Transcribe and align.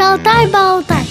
Шалтай-болтай. 0.00 1.04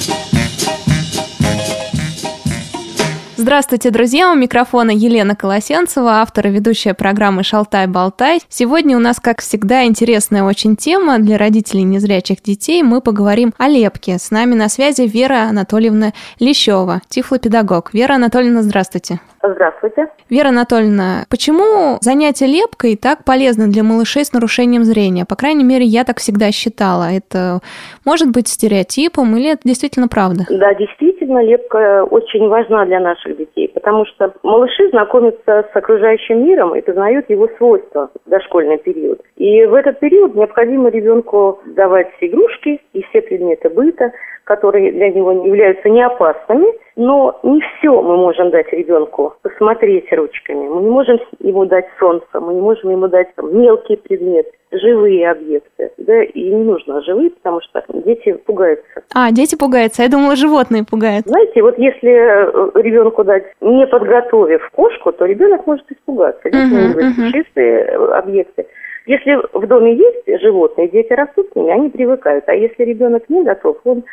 Здравствуйте, 3.38 3.92
друзья! 3.92 4.32
У 4.32 4.36
микрофона 4.36 4.90
Елена 4.90 5.36
Колосенцева, 5.36 6.22
автор 6.22 6.48
и 6.48 6.50
ведущая 6.50 6.96
программы 6.96 7.44
«Шалтай-болтай». 7.44 8.42
Сегодня 8.50 8.98
у 8.98 9.00
нас, 9.00 9.20
как 9.20 9.42
всегда, 9.42 9.86
интересная 9.86 10.42
очень 10.42 10.76
тема 10.76 11.20
для 11.20 11.38
родителей 11.38 11.84
незрячих 11.84 12.42
детей. 12.42 12.82
Мы 12.82 13.00
поговорим 13.00 13.54
о 13.60 13.68
лепке. 13.68 14.18
С 14.18 14.32
нами 14.32 14.56
на 14.56 14.70
связи 14.70 15.04
Вера 15.04 15.44
Анатольевна 15.44 16.14
Лещева, 16.40 17.04
тифлопедагог. 17.10 17.94
Вера 17.94 18.16
Анатольевна, 18.16 18.64
здравствуйте. 18.64 19.20
Здравствуйте. 19.42 20.08
Вера 20.30 20.50
Анатольевна, 20.50 21.24
почему 21.30 21.98
занятие 22.02 22.48
лепкой 22.48 22.98
так 22.98 23.24
полезно 23.24 23.68
для 23.68 23.84
малышей 23.84 24.26
с 24.26 24.34
нарушением 24.34 24.84
зрения? 24.84 25.26
По 25.26 25.36
крайней 25.36 25.64
мере, 25.64 25.86
я 25.86 26.04
так 26.04 26.18
всегда 26.18 26.52
считала. 26.52 27.08
Это 27.10 27.60
может 28.06 28.32
быть 28.34 28.50
стереотипом 28.50 29.36
или 29.38 29.54
это 29.54 29.62
действительно 29.64 30.08
правда? 30.08 30.44
Да, 30.50 30.74
действительно, 30.74 31.42
лепка 31.42 32.04
очень 32.04 32.48
важна 32.50 32.86
для 32.86 33.00
наших 33.00 33.38
детей, 33.38 33.72
потому 33.74 34.06
что 34.06 34.34
малыши 34.44 34.90
знакомятся 34.90 35.66
с 35.72 35.76
окружающим 35.76 36.46
миром 36.46 36.76
и 36.76 36.82
познают 36.82 37.30
его 37.30 37.48
свойства 37.58 38.10
в 38.26 38.30
дошкольный 38.30 38.78
период. 38.78 39.22
И 39.38 39.66
в 39.66 39.74
этот 39.74 40.00
период 40.00 40.36
необходимо 40.36 40.90
ребенку 40.90 41.60
давать 41.66 42.12
игрушки 42.20 42.82
и 42.94 43.02
все 43.04 43.22
предметы 43.22 43.70
быта, 43.70 44.12
которые 44.44 44.92
для 44.92 45.10
него 45.10 45.32
являются 45.32 45.90
не 45.90 46.02
опасными, 46.02 46.74
но 47.00 47.40
не 47.44 47.62
все 47.62 48.02
мы 48.02 48.18
можем 48.18 48.50
дать 48.50 48.72
ребенку 48.74 49.34
посмотреть 49.42 50.12
ручками. 50.12 50.68
Мы 50.68 50.82
не 50.82 50.90
можем 50.90 51.18
ему 51.40 51.66
дать 51.66 51.86
солнце, 51.98 52.26
мы 52.42 52.54
не 52.54 52.62
можем 52.62 52.90
ему 52.90 53.08
дать 53.08 53.34
там, 53.36 53.58
мелкий 53.58 53.96
предмет, 53.96 54.48
живые 54.74 55.32
объекты. 55.32 55.92
Да, 55.98 56.22
и 56.22 56.50
не 56.50 56.62
нужно 56.62 57.02
живые, 57.04 57.30
потому 57.30 57.62
что 57.62 57.82
дети 58.06 58.34
пугаются. 58.34 59.02
А, 59.16 59.32
дети 59.32 59.56
пугаются. 59.56 60.04
Я 60.04 60.10
думала, 60.10 60.36
животные 60.36 60.84
пугают. 60.84 61.26
Знаете, 61.26 61.62
вот 61.62 61.78
если 61.80 62.12
э, 62.12 62.82
ребенку 62.82 63.24
дать, 63.24 63.46
не 63.62 63.88
подготовив 63.88 64.70
кошку, 64.72 65.14
то 65.14 65.24
ребенок 65.24 65.66
может 65.66 65.90
испугаться. 65.90 66.52
Дети 66.52 66.58
uh-huh, 66.58 66.98
uh-huh. 66.98 67.32
чистые 67.32 67.86
объекты. 68.14 68.66
Если 69.06 69.40
в 69.54 69.66
доме 69.68 69.96
есть 69.96 70.42
животные, 70.42 70.90
дети 70.90 71.14
растут 71.14 71.48
с 71.54 71.56
ними, 71.56 71.72
они 71.72 71.90
привыкают. 71.90 72.44
А 72.48 72.54
если 72.54 72.84
ребенок 72.84 73.24
не 73.30 73.44
готов, 73.46 73.78
он 73.86 74.04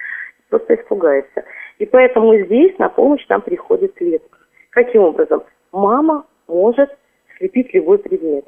просто 0.50 0.76
испугается. 0.76 1.42
И 1.78 1.86
поэтому 1.86 2.36
здесь 2.44 2.78
на 2.78 2.88
помощь 2.88 3.26
нам 3.28 3.42
приходит 3.42 4.00
лепка. 4.00 4.38
Каким 4.70 5.02
образом? 5.02 5.42
Мама 5.72 6.24
может 6.48 6.90
слепить 7.38 7.72
любой 7.74 7.98
предмет, 7.98 8.46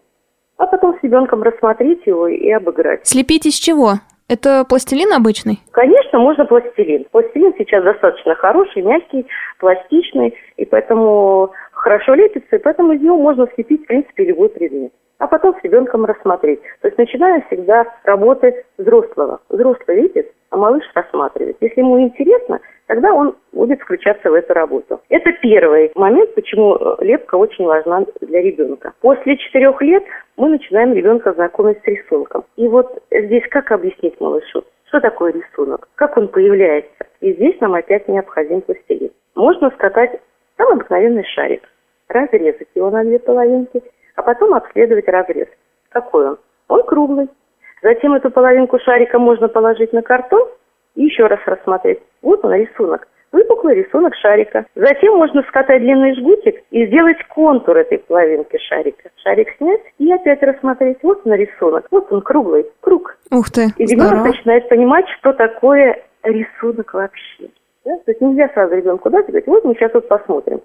а 0.56 0.66
потом 0.66 0.98
с 0.98 1.02
ребенком 1.02 1.42
рассмотреть 1.42 2.06
его 2.06 2.26
и 2.28 2.50
обыграть. 2.50 3.06
Слепить 3.06 3.46
из 3.46 3.54
чего? 3.54 3.94
Это 4.28 4.64
пластилин 4.68 5.12
обычный? 5.14 5.58
Конечно, 5.70 6.18
можно 6.18 6.44
пластилин. 6.44 7.06
Пластилин 7.10 7.54
сейчас 7.56 7.82
достаточно 7.82 8.34
хороший, 8.34 8.82
мягкий, 8.82 9.26
пластичный, 9.58 10.34
и 10.56 10.66
поэтому 10.66 11.50
хорошо 11.72 12.14
лепится, 12.14 12.56
и 12.56 12.58
поэтому 12.58 12.92
из 12.92 13.00
него 13.00 13.16
можно 13.16 13.48
слепить, 13.54 13.84
в 13.84 13.86
принципе, 13.86 14.24
любой 14.24 14.50
предмет 14.50 14.92
а 15.18 15.26
потом 15.26 15.54
с 15.58 15.64
ребенком 15.64 16.04
рассмотреть. 16.04 16.60
То 16.80 16.88
есть 16.88 16.98
начинаем 16.98 17.42
всегда 17.42 17.86
работы 18.04 18.64
взрослого. 18.78 19.40
Взрослый 19.48 20.02
видит, 20.02 20.32
а 20.50 20.56
малыш 20.56 20.84
рассматривает. 20.94 21.56
Если 21.60 21.80
ему 21.80 22.00
интересно, 22.00 22.60
тогда 22.86 23.12
он 23.12 23.36
будет 23.52 23.80
включаться 23.80 24.30
в 24.30 24.34
эту 24.34 24.54
работу. 24.54 25.00
Это 25.08 25.32
первый 25.42 25.90
момент, 25.94 26.34
почему 26.34 26.76
э, 26.76 27.04
лепка 27.04 27.34
очень 27.34 27.66
важна 27.66 28.04
для 28.20 28.40
ребенка. 28.40 28.92
После 29.00 29.36
четырех 29.36 29.80
лет 29.82 30.04
мы 30.36 30.50
начинаем 30.50 30.94
ребенка 30.94 31.32
знакомить 31.32 31.82
с 31.82 31.86
рисунком. 31.86 32.44
И 32.56 32.68
вот 32.68 33.02
здесь 33.10 33.44
как 33.50 33.72
объяснить 33.72 34.20
малышу, 34.20 34.64
что 34.86 35.00
такое 35.00 35.32
рисунок, 35.32 35.88
как 35.96 36.16
он 36.16 36.28
появляется. 36.28 37.06
И 37.20 37.32
здесь 37.32 37.60
нам 37.60 37.74
опять 37.74 38.08
необходим 38.08 38.62
пластилин. 38.62 39.10
Можно 39.34 39.70
скатать 39.70 40.20
самый 40.56 40.74
обыкновенный 40.74 41.24
шарик, 41.24 41.62
разрезать 42.08 42.68
его 42.74 42.90
на 42.90 43.02
две 43.04 43.18
половинки– 43.18 43.82
а 44.18 44.22
потом 44.22 44.52
обследовать 44.54 45.08
разрез. 45.08 45.46
Какой 45.90 46.30
он? 46.30 46.38
Он 46.66 46.82
круглый. 46.82 47.28
Затем 47.82 48.14
эту 48.14 48.30
половинку 48.30 48.78
шарика 48.80 49.18
можно 49.18 49.46
положить 49.46 49.92
на 49.92 50.02
картон 50.02 50.48
и 50.96 51.04
еще 51.04 51.26
раз 51.26 51.38
рассмотреть. 51.46 52.00
Вот 52.20 52.44
он 52.44 52.52
рисунок. 52.52 53.06
Выпуклый 53.30 53.76
рисунок 53.76 54.14
шарика. 54.16 54.66
Затем 54.74 55.16
можно 55.16 55.42
скатать 55.42 55.82
длинный 55.82 56.16
жгутик 56.16 56.62
и 56.70 56.86
сделать 56.86 57.18
контур 57.28 57.76
этой 57.76 57.98
половинки 57.98 58.58
шарика. 58.68 59.10
Шарик 59.22 59.54
снять 59.58 59.82
и 59.98 60.10
опять 60.10 60.42
рассмотреть. 60.42 60.98
Вот 61.02 61.20
он 61.24 61.34
рисунок. 61.34 61.86
Вот 61.92 62.10
он 62.12 62.20
круглый. 62.22 62.66
Круг. 62.80 63.16
Ух 63.30 63.50
ты, 63.50 63.68
И 63.76 63.86
ребенок 63.86 64.24
начинает 64.26 64.68
понимать, 64.68 65.06
что 65.20 65.32
такое 65.32 66.02
рисунок 66.24 66.92
вообще. 66.92 67.50
Да? 67.84 67.96
То 67.98 68.10
есть 68.10 68.20
нельзя 68.20 68.48
сразу 68.48 68.74
ребенку 68.74 69.10
дать 69.10 69.28
и 69.28 69.30
говорить, 69.30 69.46
вот 69.46 69.64
мы 69.64 69.74
сейчас 69.74 69.94
вот 69.94 70.08
посмотрим 70.08 70.60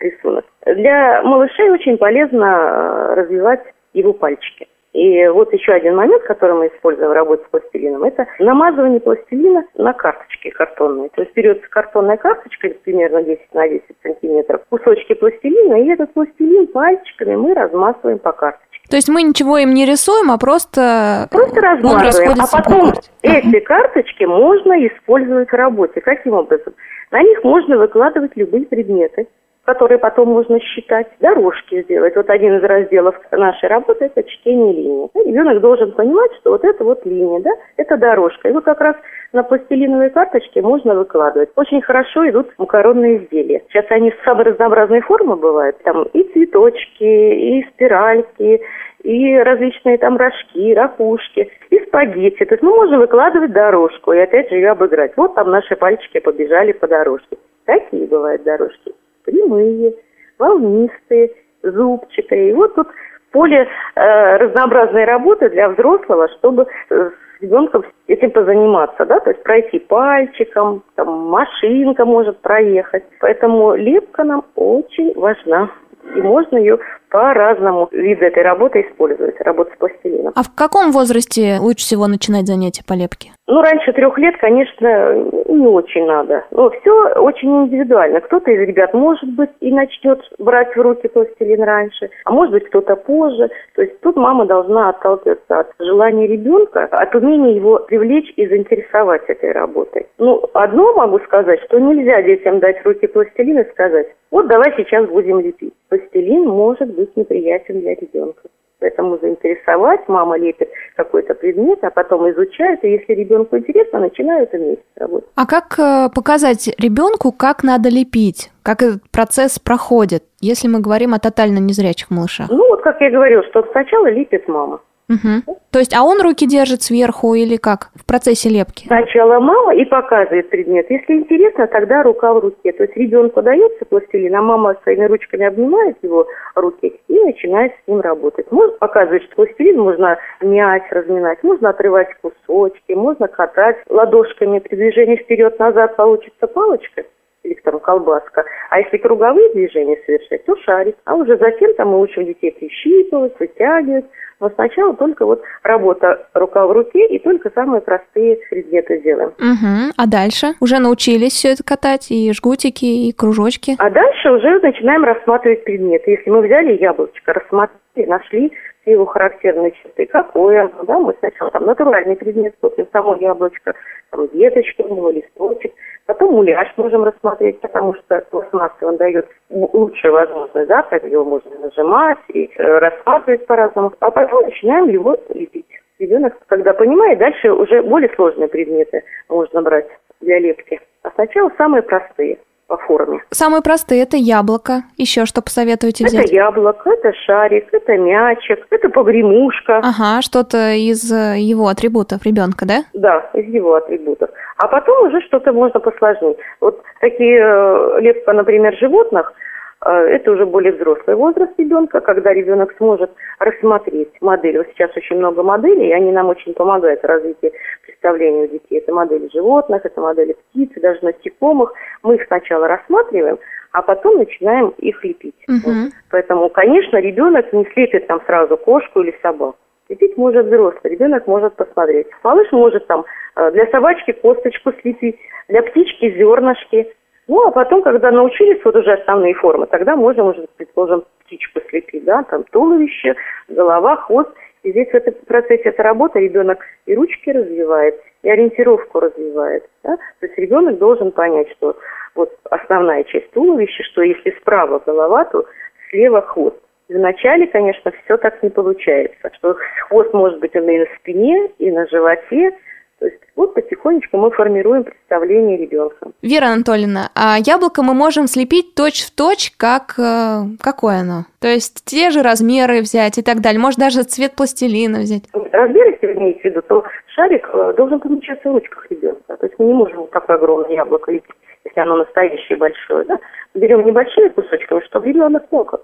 рисунок. 0.00 0.44
Для 0.64 1.22
малышей 1.22 1.70
очень 1.70 1.98
полезно 1.98 2.44
э, 2.44 3.14
развивать 3.14 3.62
его 3.92 4.12
пальчики. 4.12 4.68
И 4.96 5.28
вот 5.28 5.52
еще 5.52 5.72
один 5.72 5.94
момент, 5.94 6.22
который 6.22 6.54
мы 6.54 6.68
используем 6.68 7.10
в 7.10 7.12
работе 7.12 7.44
с 7.44 7.50
пластилином, 7.50 8.02
это 8.04 8.26
намазывание 8.38 8.98
пластилина 8.98 9.64
на 9.74 9.92
карточки 9.92 10.48
картонные. 10.48 11.10
То 11.10 11.20
есть 11.20 11.34
берется 11.34 11.68
картонная 11.68 12.16
карточка, 12.16 12.70
примерно 12.82 13.22
10 13.22 13.52
на 13.52 13.68
10 13.68 13.82
сантиметров, 14.02 14.62
кусочки 14.70 15.12
пластилина, 15.12 15.82
и 15.82 15.88
этот 15.90 16.14
пластилин 16.14 16.68
пальчиками 16.68 17.36
мы 17.36 17.52
размазываем 17.52 18.18
по 18.18 18.32
карточке. 18.32 18.66
То 18.88 18.96
есть 18.96 19.10
мы 19.10 19.22
ничего 19.22 19.58
им 19.58 19.74
не 19.74 19.84
рисуем, 19.84 20.30
а 20.30 20.38
просто... 20.38 21.28
Просто 21.30 21.60
размазываем, 21.60 22.38
а 22.40 22.46
потом 22.50 22.92
эти 23.20 23.60
карточки 23.60 24.24
можно 24.24 24.74
использовать 24.86 25.50
в 25.50 25.54
работе. 25.54 26.00
Каким 26.00 26.32
образом? 26.32 26.72
На 27.10 27.20
них 27.20 27.44
можно 27.44 27.76
выкладывать 27.76 28.32
любые 28.36 28.64
предметы 28.64 29.28
которые 29.66 29.98
потом 29.98 30.28
можно 30.28 30.60
считать, 30.60 31.08
дорожки 31.20 31.82
сделать. 31.82 32.14
Вот 32.14 32.30
один 32.30 32.56
из 32.56 32.62
разделов 32.62 33.16
нашей 33.32 33.68
работы– 33.68 34.04
это 34.06 34.22
чтение 34.22 34.72
линии. 34.72 35.10
Ребенок 35.14 35.60
должен 35.60 35.92
понимать, 35.92 36.30
что 36.40 36.52
вот 36.52 36.64
это 36.64 36.84
вот 36.84 37.04
линия, 37.04 37.40
да, 37.40 37.50
это 37.76 37.96
дорожка. 37.96 38.48
И 38.48 38.52
вот 38.52 38.64
как 38.64 38.80
раз 38.80 38.96
на 39.32 39.42
пластилиновой 39.42 40.10
карточке 40.10 40.62
можно 40.62 40.94
выкладывать. 40.94 41.50
Очень 41.56 41.82
хорошо 41.82 42.28
идут 42.30 42.48
макаронные 42.58 43.24
изделия. 43.24 43.62
Сейчас 43.68 43.86
они 43.90 44.14
самой 44.24 44.44
разнообразной 44.44 45.00
формы 45.00 45.34
бывают. 45.34 45.76
Там 45.82 46.04
и 46.12 46.22
цветочки, 46.32 47.02
и 47.02 47.66
спиральки, 47.74 48.62
и 49.02 49.36
различные 49.36 49.98
там 49.98 50.16
рожки, 50.16 50.74
ракушки, 50.74 51.50
и 51.70 51.78
спагетти. 51.86 52.44
То 52.44 52.54
есть 52.54 52.62
мы 52.62 52.70
можем 52.70 53.00
выкладывать 53.00 53.52
дорожку 53.52 54.12
и 54.12 54.18
опять 54.18 54.48
же 54.48 54.56
ее 54.56 54.70
обыграть. 54.70 55.12
Вот 55.16 55.34
там 55.34 55.50
наши 55.50 55.74
пальчики 55.74 56.20
побежали 56.20 56.70
по 56.70 56.86
дорожке. 56.86 57.36
Такие 57.64 58.06
бывают 58.06 58.44
дорожки 58.44 58.94
прямые, 59.26 59.94
волнистые, 60.38 61.32
зубчатые. 61.62 62.50
И 62.50 62.54
вот 62.54 62.74
тут 62.74 62.88
поле 63.32 63.68
э, 63.94 64.36
разнообразной 64.38 65.04
работы 65.04 65.50
для 65.50 65.68
взрослого, 65.68 66.28
чтобы 66.38 66.66
с 66.88 67.12
ребенком 67.40 67.84
этим 68.06 68.30
позаниматься, 68.30 69.04
да, 69.04 69.20
то 69.20 69.30
есть 69.30 69.42
пройти 69.42 69.78
пальчиком, 69.78 70.82
там 70.94 71.28
машинка 71.28 72.04
может 72.04 72.40
проехать. 72.40 73.04
Поэтому 73.20 73.74
лепка 73.74 74.24
нам 74.24 74.44
очень 74.54 75.12
важна. 75.14 75.70
И 76.14 76.22
можно 76.22 76.56
ее 76.56 76.78
по-разному 77.16 77.88
виду 77.92 78.26
этой 78.26 78.42
работы 78.42 78.82
использовать, 78.82 79.40
работать 79.40 79.72
с 79.72 79.78
пластилином. 79.78 80.34
А 80.36 80.42
в 80.42 80.54
каком 80.54 80.92
возрасте 80.92 81.56
лучше 81.58 81.86
всего 81.86 82.06
начинать 82.08 82.46
занятия 82.46 82.84
по 82.86 82.92
лепке? 82.92 83.30
Ну, 83.48 83.62
раньше 83.62 83.92
трех 83.92 84.18
лет, 84.18 84.36
конечно, 84.38 85.14
не 85.48 85.66
очень 85.66 86.04
надо. 86.04 86.44
Но 86.50 86.68
все 86.68 86.92
очень 87.14 87.48
индивидуально. 87.64 88.20
Кто-то 88.20 88.50
из 88.50 88.60
ребят, 88.68 88.92
может 88.92 89.30
быть, 89.30 89.50
и 89.60 89.72
начнет 89.72 90.20
брать 90.38 90.76
в 90.76 90.80
руки 90.80 91.08
пластилин 91.08 91.62
раньше, 91.62 92.10
а 92.24 92.32
может 92.32 92.52
быть, 92.52 92.66
кто-то 92.66 92.96
позже. 92.96 93.48
То 93.76 93.82
есть 93.82 93.98
тут 94.00 94.16
мама 94.16 94.44
должна 94.44 94.90
отталкиваться 94.90 95.60
от 95.60 95.68
желания 95.78 96.26
ребенка, 96.26 96.84
от 96.90 97.14
умения 97.14 97.54
его 97.54 97.78
привлечь 97.78 98.30
и 98.36 98.46
заинтересовать 98.46 99.22
этой 99.28 99.52
работой. 99.52 100.06
Ну, 100.18 100.44
одно 100.52 100.92
могу 100.94 101.20
сказать, 101.20 101.60
что 101.62 101.78
нельзя 101.78 102.20
детям 102.22 102.58
дать 102.58 102.82
в 102.82 102.84
руки 102.84 103.06
пластилин 103.06 103.60
и 103.60 103.70
сказать, 103.70 104.08
вот 104.32 104.48
давай 104.48 104.74
сейчас 104.76 105.08
будем 105.08 105.40
лепить. 105.40 105.72
Пластилин 105.88 106.48
может 106.48 106.92
быть 106.94 107.05
неприятен 107.14 107.80
для 107.80 107.94
ребенка. 107.94 108.48
Поэтому 108.78 109.18
заинтересовать, 109.18 110.06
мама 110.06 110.36
лепит 110.36 110.68
какой-то 110.96 111.34
предмет, 111.34 111.82
а 111.82 111.90
потом 111.90 112.30
изучает, 112.30 112.84
и 112.84 112.90
если 112.90 113.14
ребенку 113.14 113.56
интересно, 113.56 114.00
начинают 114.00 114.52
вместе 114.52 114.84
работать. 114.96 115.28
А 115.34 115.46
как 115.46 115.78
э, 115.78 116.10
показать 116.14 116.68
ребенку, 116.78 117.32
как 117.32 117.64
надо 117.64 117.88
лепить? 117.88 118.50
Как 118.62 118.82
этот 118.82 119.02
процесс 119.10 119.58
проходит, 119.58 120.24
если 120.40 120.68
мы 120.68 120.80
говорим 120.80 121.14
о 121.14 121.18
тотально 121.18 121.58
незрячих 121.58 122.10
малышах? 122.10 122.50
Ну, 122.50 122.68
вот 122.68 122.82
как 122.82 123.00
я 123.00 123.10
говорила, 123.10 123.42
что 123.44 123.66
сначала 123.72 124.10
лепит 124.10 124.46
мама. 124.46 124.80
Угу. 125.08 125.58
То 125.70 125.78
есть, 125.78 125.94
а 125.94 126.02
он 126.02 126.20
руки 126.20 126.46
держит 126.46 126.82
сверху 126.82 127.34
или 127.34 127.56
как 127.56 127.90
в 127.94 128.04
процессе 128.04 128.48
лепки? 128.48 128.86
Сначала 128.86 129.38
мама 129.38 129.74
и 129.74 129.84
показывает 129.84 130.50
предмет. 130.50 130.90
Если 130.90 131.14
интересно, 131.14 131.66
тогда 131.68 132.02
рука 132.02 132.32
в 132.32 132.40
руке. 132.40 132.72
То 132.72 132.84
есть 132.84 132.96
ребенку 132.96 133.40
дается 133.42 133.84
пластилин, 133.84 134.34
а 134.34 134.42
мама 134.42 134.76
своими 134.82 135.04
ручками 135.04 135.46
обнимает 135.46 135.96
его 136.02 136.26
руки 136.56 136.98
и 137.08 137.20
начинает 137.24 137.72
с 137.72 137.88
ним 137.88 138.00
работать. 138.00 138.50
Можно 138.50 138.76
показывать, 138.78 139.22
что 139.24 139.36
пластилин 139.36 139.80
можно 139.80 140.18
мять, 140.40 140.90
разминать, 140.90 141.42
можно 141.42 141.70
отрывать 141.70 142.08
кусочки, 142.20 142.92
можно 142.92 143.28
катать 143.28 143.76
ладошками 143.88 144.58
при 144.58 144.74
движении 144.74 145.16
вперед-назад 145.16 145.96
получится 145.96 146.46
палочка 146.48 147.04
или 147.46 147.60
там 147.60 147.78
колбаска. 147.80 148.44
А 148.70 148.80
если 148.80 148.98
круговые 148.98 149.52
движения 149.52 149.98
совершать, 150.04 150.44
то 150.44 150.56
шарик. 150.62 150.96
А 151.04 151.14
уже 151.14 151.36
затем 151.36 151.74
там 151.74 151.88
мы 151.88 152.00
учим 152.00 152.24
детей 152.24 152.52
прищипывать, 152.52 153.38
вытягивать. 153.38 154.06
Но 154.38 154.50
сначала 154.50 154.94
только 154.94 155.24
вот 155.24 155.42
работа 155.62 156.26
рука 156.34 156.66
в 156.66 156.72
руке 156.72 157.06
и 157.06 157.18
только 157.18 157.50
самые 157.54 157.80
простые 157.80 158.36
предметы 158.50 159.00
делаем. 159.00 159.30
Угу. 159.38 159.92
А 159.96 160.06
дальше? 160.06 160.48
Уже 160.60 160.78
научились 160.78 161.32
все 161.32 161.52
это 161.52 161.64
катать, 161.64 162.10
и 162.10 162.30
жгутики, 162.32 162.84
и 162.84 163.12
кружочки? 163.12 163.76
А 163.78 163.88
дальше 163.88 164.30
уже 164.30 164.60
начинаем 164.60 165.04
рассматривать 165.04 165.64
предметы. 165.64 166.10
Если 166.10 166.28
мы 166.28 166.42
взяли 166.42 166.76
яблочко, 166.76 167.32
рассмотрели, 167.32 168.06
нашли 168.06 168.52
его 168.92 169.06
характерные 169.06 169.72
черты, 169.72 170.06
какое 170.06 170.62
оно, 170.62 170.84
да, 170.84 170.98
мы 170.98 171.14
сначала 171.18 171.50
там 171.50 171.66
натуральный 171.66 172.16
предмет 172.16 172.54
смотрим, 172.60 172.86
само 172.92 173.16
яблочко, 173.16 173.74
там 174.10 174.26
веточка 174.32 174.82
у 174.82 174.94
него, 174.94 175.10
листочек, 175.10 175.72
Потом 176.06 176.34
муляж 176.34 176.72
можем 176.76 177.02
рассмотреть, 177.02 177.60
потому 177.60 177.94
что 177.94 178.24
пластмассы 178.30 178.86
он 178.86 178.96
дает 178.96 179.26
лучшую 179.50 180.14
возможность, 180.14 180.68
да, 180.68 180.82
как 180.82 181.02
его 181.02 181.24
можно 181.24 181.50
нажимать 181.58 182.18
и 182.28 182.48
э, 182.56 182.78
рассматривать 182.78 183.44
по-разному. 183.46 183.92
А 183.98 184.10
потом 184.12 184.44
начинаем 184.44 184.88
его 184.88 185.16
лепить. 185.30 185.66
Ребенок, 185.98 186.34
когда 186.46 186.74
понимает, 186.74 187.18
дальше 187.18 187.50
уже 187.50 187.82
более 187.82 188.14
сложные 188.14 188.46
предметы 188.46 189.02
можно 189.28 189.62
брать 189.62 189.88
для 190.20 190.38
лепки. 190.38 190.78
А 191.02 191.10
сначала 191.10 191.50
самые 191.58 191.82
простые 191.82 192.38
по 192.66 192.76
форме. 192.78 193.22
Самые 193.30 193.62
простые 193.62 194.02
это 194.02 194.16
яблоко. 194.16 194.82
Еще 194.96 195.24
что 195.26 195.42
посоветуете 195.42 196.04
взять? 196.04 196.26
Это 196.26 196.34
яблоко, 196.34 196.90
это 196.90 197.12
шарик, 197.24 197.68
это 197.72 197.96
мячик, 197.96 198.66
это 198.70 198.88
погремушка. 198.88 199.78
Ага, 199.78 200.22
что-то 200.22 200.72
из 200.72 201.10
э, 201.12 201.38
его 201.38 201.68
атрибутов 201.68 202.24
ребенка, 202.24 202.66
да? 202.66 202.84
Да, 202.92 203.30
из 203.34 203.46
его 203.52 203.74
атрибутов. 203.74 204.30
А 204.56 204.68
потом 204.68 205.06
уже 205.06 205.20
что-то 205.22 205.52
можно 205.52 205.80
посложнее. 205.80 206.36
Вот 206.60 206.82
такие 207.00 207.38
э, 207.40 208.00
лепка, 208.00 208.32
например, 208.32 208.76
животных– 208.78 209.32
а, 209.80 210.00
это 210.00 210.32
уже 210.32 210.46
более 210.46 210.72
взрослый 210.72 211.16
возраст 211.16 211.52
ребенка, 211.58 212.00
когда 212.00 212.32
ребенок 212.32 212.74
сможет 212.76 213.10
рассмотреть 213.38 214.10
модель. 214.20 214.58
Вот 214.58 214.66
сейчас 214.72 214.90
очень 214.96 215.16
много 215.16 215.42
моделей, 215.42 215.88
и 215.88 215.92
они 215.92 216.10
нам 216.12 216.28
очень 216.28 216.54
помогают 216.54 217.02
в 217.02 217.06
развитии 217.06 217.52
представления 217.96 218.44
у 218.44 218.48
детей. 218.48 218.78
Это 218.78 218.92
модели 218.92 219.28
животных, 219.32 219.84
это 219.84 220.00
модели 220.00 220.34
птиц, 220.50 220.70
даже 220.76 221.00
насекомых. 221.02 221.72
Мы 222.02 222.16
их 222.16 222.26
сначала 222.26 222.68
рассматриваем, 222.68 223.38
а 223.72 223.82
потом 223.82 224.18
начинаем 224.18 224.68
их 224.78 225.02
лепить. 225.04 225.34
Угу. 225.48 225.58
Вот. 225.64 225.92
Поэтому, 226.10 226.48
конечно, 226.50 226.98
ребенок 226.98 227.52
не 227.52 227.64
слепит 227.72 228.06
там 228.06 228.20
сразу 228.26 228.56
кошку 228.56 229.00
или 229.00 229.14
собаку. 229.22 229.56
Лепить 229.88 230.16
может 230.16 230.46
взрослый, 230.46 230.92
ребенок 230.92 231.26
может 231.26 231.54
посмотреть. 231.54 232.08
Малыш 232.24 232.50
может 232.50 232.86
там 232.88 233.04
э, 233.36 233.50
для 233.52 233.66
собачки 233.66 234.12
косточку 234.12 234.72
слепить, 234.80 235.16
для 235.48 235.62
птички 235.62 236.10
зернышки, 236.18 236.92
ну, 237.28 237.44
а 237.44 237.50
потом, 237.50 237.82
когда 237.82 238.12
научились 238.12 238.64
вот 238.64 238.76
уже 238.76 238.92
основные 238.92 239.34
формы, 239.34 239.66
тогда 239.66 239.96
можно 239.96 240.24
уже, 240.24 240.46
предположим, 240.56 241.04
птичку 241.24 241.60
слепить, 241.68 242.04
да, 242.04 242.22
там 242.24 242.44
туловище, 242.44 243.16
голова, 243.48 243.96
хвост. 243.96 244.30
И 244.66 244.72
здесь 244.72 244.88
в 244.88 244.94
этом 244.94 245.14
процессе 245.28 245.62
эта 245.68 245.80
работа 245.84 246.18
ребенок 246.18 246.58
и 246.86 246.94
ручки 246.96 247.30
развивает, 247.30 248.00
и 248.24 248.28
ориентировку 248.28 248.98
развивает. 248.98 249.62
Да? 249.84 249.96
То 249.96 250.26
есть 250.26 250.36
ребенок 250.36 250.78
должен 250.78 251.12
понять, 251.12 251.48
что 251.52 251.76
вот 252.16 252.36
основная 252.50 253.04
часть 253.04 253.30
туловища, 253.30 253.84
что 253.84 254.02
если 254.02 254.32
справа 254.40 254.82
голова, 254.84 255.24
то 255.26 255.44
слева 255.88 256.20
хвост. 256.20 256.56
Вначале, 256.88 257.46
конечно, 257.46 257.92
все 257.92 258.16
так 258.16 258.42
не 258.42 258.50
получается, 258.50 259.30
что 259.34 259.56
хвост 259.86 260.12
может 260.12 260.40
быть 260.40 260.56
и 260.56 260.58
на 260.58 260.86
спине, 260.98 261.48
и 261.58 261.70
на 261.70 261.86
животе, 261.86 262.50
то 262.98 263.06
есть 263.06 263.20
вот 263.36 263.52
потихонечку 263.52 264.16
мы 264.16 264.30
формируем 264.30 264.84
представление 264.84 265.58
ребенка. 265.58 266.12
Вера 266.22 266.46
Анатольевна, 266.46 267.10
а 267.14 267.36
яблоко 267.38 267.82
мы 267.82 267.92
можем 267.92 268.26
слепить 268.26 268.74
точь-в-точь, 268.74 269.52
как 269.58 269.98
э, 269.98 270.44
какое 270.62 271.00
оно? 271.00 271.26
То 271.40 271.48
есть 271.48 271.84
те 271.84 272.10
же 272.10 272.22
размеры 272.22 272.80
взять 272.80 273.18
и 273.18 273.22
так 273.22 273.42
далее. 273.42 273.60
Может 273.60 273.80
даже 273.80 274.02
цвет 274.04 274.32
пластилина 274.34 275.00
взять. 275.00 275.24
Размеры, 275.52 275.90
если 275.90 276.06
вы 276.06 276.12
имеете 276.14 276.40
в 276.40 276.44
виду, 276.44 276.62
то 276.62 276.84
шарик 277.14 277.48
э, 277.52 277.74
должен 277.76 278.00
помещаться 278.00 278.48
в 278.48 278.54
ручках 278.54 278.86
ребенка. 278.90 279.36
То 279.36 279.46
есть 279.46 279.58
мы 279.58 279.66
не 279.66 279.74
можем 279.74 280.06
такое 280.06 280.36
огромное 280.36 280.74
яблоко 280.74 281.12
лепить, 281.12 281.36
если 281.64 281.80
оно 281.80 281.96
настоящее 281.96 282.56
большое. 282.56 283.04
Да? 283.04 283.18
Берем 283.54 283.84
небольшие 283.84 284.30
кусочки, 284.30 284.80
чтобы 284.86 285.08
ребенок 285.08 285.44
мог 285.50 285.74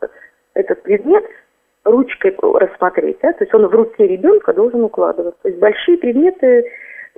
этот 0.54 0.82
предмет 0.82 1.24
ручкой 1.84 2.34
рассмотреть. 2.40 3.18
Да? 3.20 3.32
То 3.34 3.44
есть 3.44 3.52
он 3.52 3.66
в 3.66 3.74
руке 3.74 4.06
ребенка 4.06 4.54
должен 4.54 4.82
укладываться. 4.82 5.42
То 5.42 5.48
есть 5.48 5.60
большие 5.60 5.98
предметы 5.98 6.64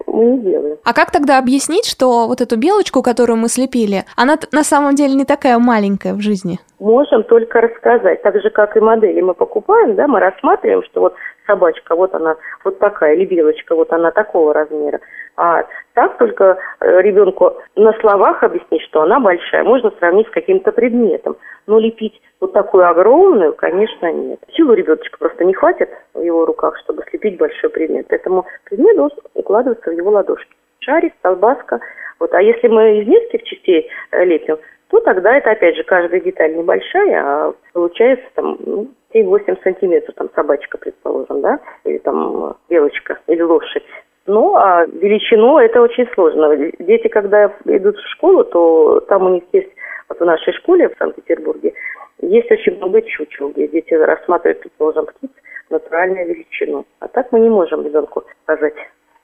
мы 0.07 0.25
не 0.25 0.39
делаем. 0.39 0.77
А 0.85 0.93
как 0.93 1.11
тогда 1.11 1.39
объяснить, 1.39 1.87
что 1.87 2.27
вот 2.27 2.41
эту 2.41 2.57
белочку, 2.57 3.03
которую 3.03 3.37
мы 3.37 3.49
слепили, 3.49 4.05
она 4.17 4.37
на 4.53 4.65
самом 4.65 4.95
деле 4.95 5.15
не 5.15 5.25
такая 5.25 5.59
маленькая 5.59 6.15
в 6.15 6.21
жизни? 6.21 6.59
Можем 6.79 7.23
только 7.25 7.61
рассказать. 7.61 8.23
Так 8.23 8.41
же, 8.41 8.51
как 8.51 8.77
и 8.77 8.81
модели 8.81 9.21
мы 9.21 9.35
покупаем, 9.35 9.95
да, 9.95 10.07
мы 10.07 10.21
рассматриваем, 10.21 10.83
что 10.85 11.01
вот 11.01 11.15
собачка, 11.47 11.95
вот 11.95 12.15
она 12.15 12.37
вот 12.65 12.79
такая, 12.79 13.15
или 13.15 13.25
белочка, 13.25 13.75
вот 13.75 13.93
она 13.93 14.11
такого 14.11 14.53
размера. 14.53 15.01
А 15.37 15.65
так 15.95 16.19
только 16.19 16.59
э, 16.81 17.03
ребенку 17.03 17.57
на 17.77 17.93
словах 18.01 18.43
объяснить, 18.43 18.83
что 18.83 19.03
она 19.03 19.21
большая, 19.21 19.63
можно 19.63 19.93
сравнить 19.99 20.27
с 20.27 20.31
каким-то 20.31 20.73
предметом. 20.73 21.37
Но 21.67 21.79
лепить 21.79 22.21
вот 22.41 22.53
такую 22.53 22.89
огромную, 22.89 23.55
конечно, 23.55 24.13
нет. 24.13 24.41
Силу 24.55 24.75
ребеночка 24.75 25.17
просто 25.19 25.45
не 25.45 25.55
хватит 25.55 25.89
в 26.13 26.21
его 26.21 26.45
руках, 26.45 26.77
чтобы 26.81 27.05
слепить 27.09 27.39
большой 27.39 27.71
предмет. 27.71 28.07
Поэтому 28.09 28.45
предмет 28.65 28.97
должен 28.97 29.19
укладываться 29.35 29.91
в 29.91 29.95
его 29.95 30.11
ладошки. 30.11 30.53
Шарик, 30.81 31.15
колбаска. 31.23 31.81
Вот. 32.19 32.35
А 32.35 32.43
если 32.43 32.69
мы 32.69 32.99
из 32.99 33.07
нескольких 33.07 33.45
частей 33.45 33.89
э, 34.11 34.25
лепим, 34.25 34.59
то 34.89 35.01
тогда 35.01 35.37
это, 35.37 35.53
опять 35.53 35.77
же, 35.77 35.85
каждая 35.85 36.21
деталь 36.21 36.57
небольшая, 36.57 37.23
а 37.23 37.55
получается 37.73 38.27
там 38.35 38.57
ну, 38.61 38.89
7-8 39.15 39.63
сантиметров, 39.63 40.15
там 40.17 40.29
собачка, 40.35 40.77
предположим, 40.77 41.41
да, 41.41 41.59
или 41.85 41.99
там 41.99 42.57
белочка, 42.69 43.19
или 43.27 43.43
лошадь. 43.43 43.85
Ну, 44.27 44.57
а 44.57 44.87
величину 44.87 45.59
это 45.59 45.83
очень 45.83 46.09
сложно. 46.15 46.57
Дети, 46.79 47.09
когда 47.09 47.53
идут 47.67 47.97
в 47.97 48.09
школу, 48.13 48.45
то 48.45 49.01
там 49.01 49.27
у 49.27 49.29
них 49.29 49.43
есть, 49.53 49.71
вот 50.09 50.19
в 50.19 50.25
нашей 50.25 50.53
школе 50.55 50.89
в 50.89 50.99
Санкт-Петербурге, 50.99 51.75
есть 52.21 52.51
очень 52.51 52.77
много 52.77 53.03
чучел, 53.03 53.51
где 53.51 53.69
дети 53.69 53.93
рассматривают, 53.93 54.61
предположим, 54.61 55.07
птиц 55.07 55.31
натуральную 55.69 56.27
величину. 56.27 56.87
А 57.01 57.09
так 57.09 57.33
мы 57.33 57.41
не 57.41 57.51
можем 57.51 57.85
ребенку 57.85 58.25
сказать 58.45 58.75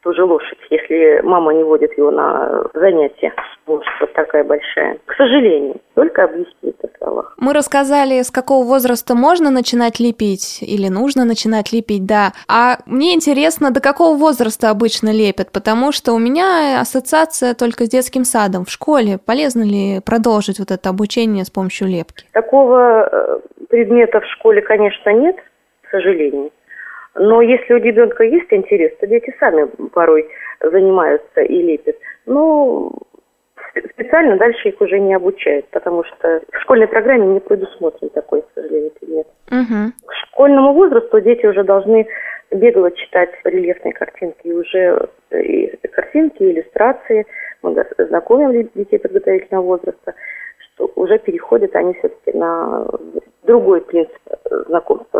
ту 0.03 0.15
же 0.15 0.25
лошадь, 0.25 0.59
если 0.71 1.21
мама 1.23 1.53
не 1.53 1.63
водит 1.63 1.97
его 1.97 2.11
на 2.11 2.65
занятия. 2.75 3.33
Лошадь 3.67 4.01
вот 4.01 4.13
такая 4.15 4.45
большая. 4.45 4.99
К 5.07 5.15
сожалению, 5.15 5.81
только 5.95 6.25
объяснить 6.25 6.77
о 6.83 6.89
словах. 6.99 7.35
Мы 7.39 7.53
рассказали, 7.53 8.23
с 8.23 8.31
какого 8.31 8.65
возраста 8.65 9.15
можно 9.15 9.51
начинать 9.51 10.01
лепить 10.01 10.63
или 10.63 10.89
нужно 10.89 11.25
начинать 11.25 11.73
лепить, 11.73 12.07
да. 12.07 12.33
А 12.49 12.79
мне 12.87 13.15
интересно, 13.15 13.71
до 13.71 13.81
какого 13.81 14.17
возраста 14.17 14.71
обычно 14.71 15.11
лепят, 15.13 15.53
потому 15.53 15.93
что 15.93 16.13
у 16.13 16.19
меня 16.19 16.81
ассоциация 16.81 17.55
только 17.55 17.85
с 17.85 17.89
детским 17.89 18.25
садом. 18.25 18.65
В 18.65 18.71
школе 18.71 19.19
полезно 19.25 19.63
ли 19.63 20.01
продолжить 20.05 20.59
вот 20.59 20.71
это 20.71 20.89
обучение 20.89 21.45
с 21.45 21.51
помощью 21.51 21.89
лепки? 21.89 22.25
Такого 22.33 23.09
э, 23.11 23.41
предмета 23.69 24.21
в 24.21 24.27
школе, 24.27 24.63
конечно, 24.63 25.11
нет, 25.11 25.37
к 25.83 25.91
сожалению. 25.91 26.51
Но 27.23 27.43
если 27.43 27.75
у 27.75 27.77
ребенка 27.77 28.25
есть 28.25 28.51
интерес, 28.51 28.97
то 28.97 29.07
дети 29.07 29.35
сами 29.39 29.67
порой 29.93 30.27
занимаются 30.63 31.43
и 31.43 31.63
лепят. 31.63 31.97
Но 32.25 32.93
специально 33.93 34.39
дальше 34.39 34.71
их 34.71 34.81
уже 34.81 34.99
не 34.99 35.13
обучают, 35.13 35.67
потому 35.67 36.03
что 36.05 36.41
в 36.51 36.61
школьной 36.63 36.89
программе 36.89 37.27
не 37.27 37.41
предусмотрен 37.41 38.09
такой, 38.09 38.41
к 38.41 38.47
сожалению, 38.55 38.93
предмет. 38.93 39.27
Угу. 39.51 40.07
К 40.07 40.15
школьному 40.29 40.73
возрасту 40.73 41.21
дети 41.21 41.45
уже 41.45 41.63
должны 41.63 42.09
бегло 42.53 42.91
читать 42.91 43.31
рельефные 43.45 43.93
картинки, 43.93 44.41
и 44.45 44.53
уже 44.55 45.11
и 45.31 45.77
картинки, 45.93 46.43
иллюстрации. 46.43 47.27
Мы 47.61 47.77
знакомим 47.99 48.67
детей 48.75 48.99
подготовительного 48.99 49.67
возраста, 49.67 50.15
что 50.73 50.91
уже 50.95 51.19
переходят 51.19 51.77
они 51.77 51.93
все-таки 51.93 52.33
на 52.33 52.87
другой 53.43 53.83
принцип 53.83 54.17
знакомства 54.69 55.20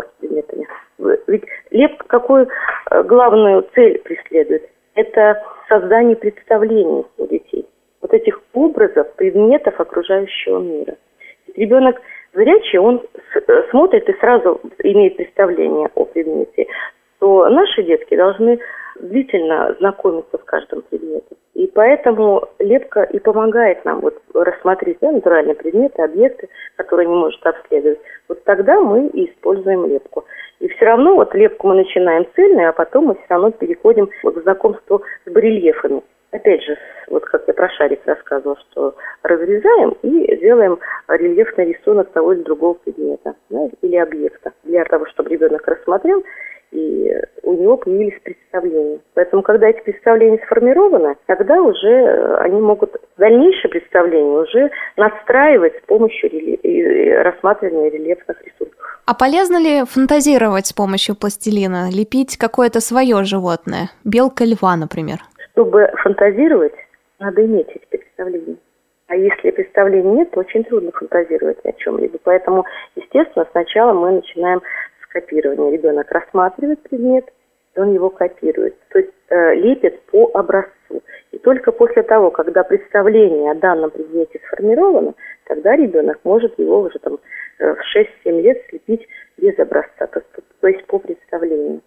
лепка 1.71 2.05
какую 2.07 2.47
э, 2.89 3.03
главную 3.03 3.67
цель 3.73 3.99
преследует? 3.99 4.69
Это 4.93 5.41
создание 5.67 6.15
представлений 6.15 7.05
у 7.17 7.27
детей. 7.27 7.65
Вот 8.01 8.13
этих 8.13 8.41
образов, 8.53 9.13
предметов 9.15 9.79
окружающего 9.79 10.59
мира. 10.59 10.97
Ребенок 11.55 12.01
зрячий, 12.33 12.79
он 12.79 13.01
э, 13.33 13.63
смотрит 13.69 14.07
и 14.07 14.13
сразу 14.19 14.59
имеет 14.83 15.17
представление 15.17 15.89
о 15.95 16.05
предмете. 16.05 16.67
то 17.19 17.49
наши 17.49 17.83
детки 17.83 18.15
должны 18.15 18.59
длительно 18.99 19.75
знакомиться 19.79 20.37
с 20.37 20.43
каждым 20.43 20.81
предметом. 20.83 21.37
И 21.61 21.67
поэтому 21.67 22.49
лепка 22.57 23.03
и 23.03 23.19
помогает 23.19 23.85
нам 23.85 23.99
вот 23.99 24.19
рассмотреть 24.33 24.97
да, 24.99 25.11
натуральные 25.11 25.53
предметы, 25.53 26.01
объекты, 26.01 26.49
которые 26.75 27.07
не 27.07 27.13
может 27.13 27.45
обследовать. 27.45 27.99
Вот 28.27 28.43
тогда 28.45 28.81
мы 28.81 29.09
и 29.09 29.29
используем 29.29 29.85
лепку. 29.85 30.25
И 30.59 30.67
все 30.69 30.85
равно 30.85 31.13
вот 31.13 31.35
лепку 31.35 31.67
мы 31.67 31.75
начинаем 31.75 32.25
цельную, 32.35 32.69
а 32.69 32.73
потом 32.73 33.05
мы 33.05 33.13
все 33.13 33.25
равно 33.29 33.51
переходим 33.51 34.09
вот 34.23 34.39
к 34.39 34.41
знакомству 34.41 35.03
с 35.23 35.31
барельефами. 35.31 36.01
Опять 36.31 36.63
же, 36.63 36.77
вот 37.09 37.25
как 37.25 37.43
я 37.45 37.53
про 37.53 37.69
шарик 37.69 37.99
рассказывала, 38.05 38.57
что 38.71 38.95
разрезаем 39.21 39.95
и 40.01 40.35
делаем 40.37 40.79
рельефный 41.09 41.73
рисунок 41.73 42.09
того 42.09 42.33
или 42.33 42.41
другого 42.41 42.73
предмета 42.73 43.35
да, 43.51 43.69
или 43.83 43.97
объекта 43.97 44.51
для 44.63 44.83
того, 44.85 45.05
чтобы 45.07 45.29
ребенок 45.29 45.67
рассмотрел 45.67 46.23
и 46.71 47.13
у 47.43 47.53
него 47.53 47.77
появились 47.77 48.19
представления. 48.23 48.99
Поэтому, 49.13 49.43
когда 49.43 49.67
эти 49.67 49.81
представления 49.81 50.39
сформированы, 50.45 51.15
тогда 51.25 51.61
уже 51.61 51.87
э, 51.87 52.35
они 52.37 52.61
могут 52.61 52.95
дальнейшее 53.17 53.69
представление 53.69 54.39
уже 54.39 54.71
настраивать 54.97 55.75
с 55.77 55.85
помощью 55.85 56.29
рели... 56.29 57.11
рассматривания 57.23 57.91
рельефных 57.91 58.41
рисунков. 58.45 58.99
А 59.05 59.13
полезно 59.13 59.57
ли 59.61 59.83
фантазировать 59.85 60.67
с 60.67 60.73
помощью 60.73 61.15
пластилина, 61.15 61.89
лепить 61.91 62.37
какое-то 62.37 62.79
свое 62.79 63.23
животное, 63.23 63.89
белка 64.05 64.45
льва, 64.45 64.75
например? 64.77 65.17
Чтобы 65.51 65.91
фантазировать, 65.97 66.73
надо 67.19 67.45
иметь 67.45 67.67
эти 67.67 67.85
представления. 67.89 68.55
А 69.07 69.15
если 69.15 69.51
представлений 69.51 70.09
нет, 70.09 70.31
то 70.31 70.39
очень 70.39 70.63
трудно 70.63 70.91
фантазировать 70.91 71.57
о 71.65 71.73
чем-либо. 71.73 72.17
Поэтому, 72.23 72.63
естественно, 72.95 73.45
сначала 73.51 73.91
мы 73.91 74.11
начинаем 74.11 74.61
копирования. 75.11 75.71
Ребенок 75.71 76.11
рассматривает 76.11 76.81
предмет, 76.81 77.25
и 77.75 77.79
он 77.79 77.93
его 77.93 78.09
копирует. 78.09 78.75
То 78.89 78.99
есть 78.99 79.13
э, 79.29 79.55
лепит 79.55 80.01
по 80.07 80.31
образцу. 80.33 81.01
И 81.31 81.37
только 81.37 81.71
после 81.71 82.03
того, 82.03 82.31
когда 82.31 82.63
представление 82.63 83.51
о 83.51 83.55
данном 83.55 83.91
предмете 83.91 84.39
сформировано, 84.47 85.13
тогда 85.45 85.75
ребенок 85.75 86.19
может 86.23 86.57
его 86.59 86.81
уже 86.81 86.99
там 86.99 87.19
э, 87.59 87.73
в 87.73 87.79
6-7 88.25 88.41
лет 88.41 88.61
слепить 88.69 89.07
без 89.37 89.57
образца, 89.59 90.07
то, 90.07 90.21
то 90.59 90.67
есть 90.67 90.85
по 90.85 90.99
представлению. 90.99 91.81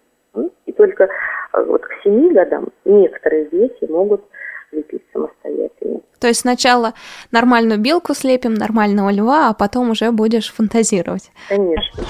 И 0.65 0.71
только 0.71 1.05
э, 1.05 1.63
вот 1.63 1.83
к 1.83 1.89
7 2.03 2.33
годам 2.33 2.69
некоторые 2.83 3.45
дети 3.45 3.89
могут 3.89 4.23
лепить 4.71 5.03
самостоятельно. 5.13 6.01
То 6.19 6.27
есть 6.27 6.41
сначала 6.41 6.93
нормальную 7.31 7.79
белку 7.79 8.13
слепим, 8.13 8.55
нормального 8.55 9.11
льва, 9.11 9.49
а 9.49 9.53
потом 9.53 9.91
уже 9.91 10.11
будешь 10.11 10.51
фантазировать. 10.51 11.31
Конечно. 11.49 12.03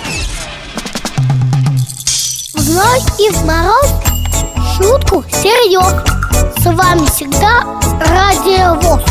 Вновь 2.65 3.19
и 3.19 3.29
в 3.29 3.45
мороз 3.45 3.93
шутку 4.75 5.24
серьез 5.29 5.86
С 6.57 6.65
вами 6.65 7.05
всегда 7.05 7.79
Радио 8.00 8.74
ВОЗ 8.81 9.03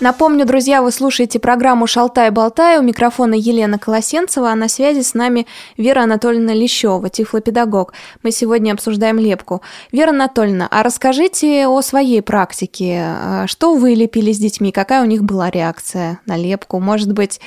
Напомню, 0.00 0.44
друзья, 0.44 0.82
вы 0.82 0.90
слушаете 0.90 1.38
программу 1.38 1.86
«Шалтай-болтай». 1.86 2.78
У 2.78 2.82
микрофона 2.82 3.32
Елена 3.32 3.78
Колосенцева, 3.78 4.50
а 4.50 4.54
на 4.54 4.68
связи 4.68 5.00
с 5.00 5.14
нами 5.14 5.46
Вера 5.78 6.02
Анатольевна 6.02 6.52
Лещева, 6.52 7.08
тифлопедагог. 7.08 7.94
Мы 8.22 8.30
сегодня 8.30 8.72
обсуждаем 8.72 9.18
лепку. 9.18 9.62
Вера 9.92 10.10
Анатольевна, 10.10 10.68
а 10.70 10.82
расскажите 10.82 11.66
о 11.68 11.80
своей 11.80 12.20
практике. 12.20 13.14
Что 13.46 13.76
вы 13.76 13.94
лепили 13.94 14.32
с 14.32 14.38
детьми? 14.38 14.72
Какая 14.72 15.02
у 15.02 15.06
них 15.06 15.24
была 15.24 15.48
реакция 15.48 16.20
на 16.26 16.36
лепку? 16.36 16.80
Может 16.80 17.12
быть, 17.12 17.40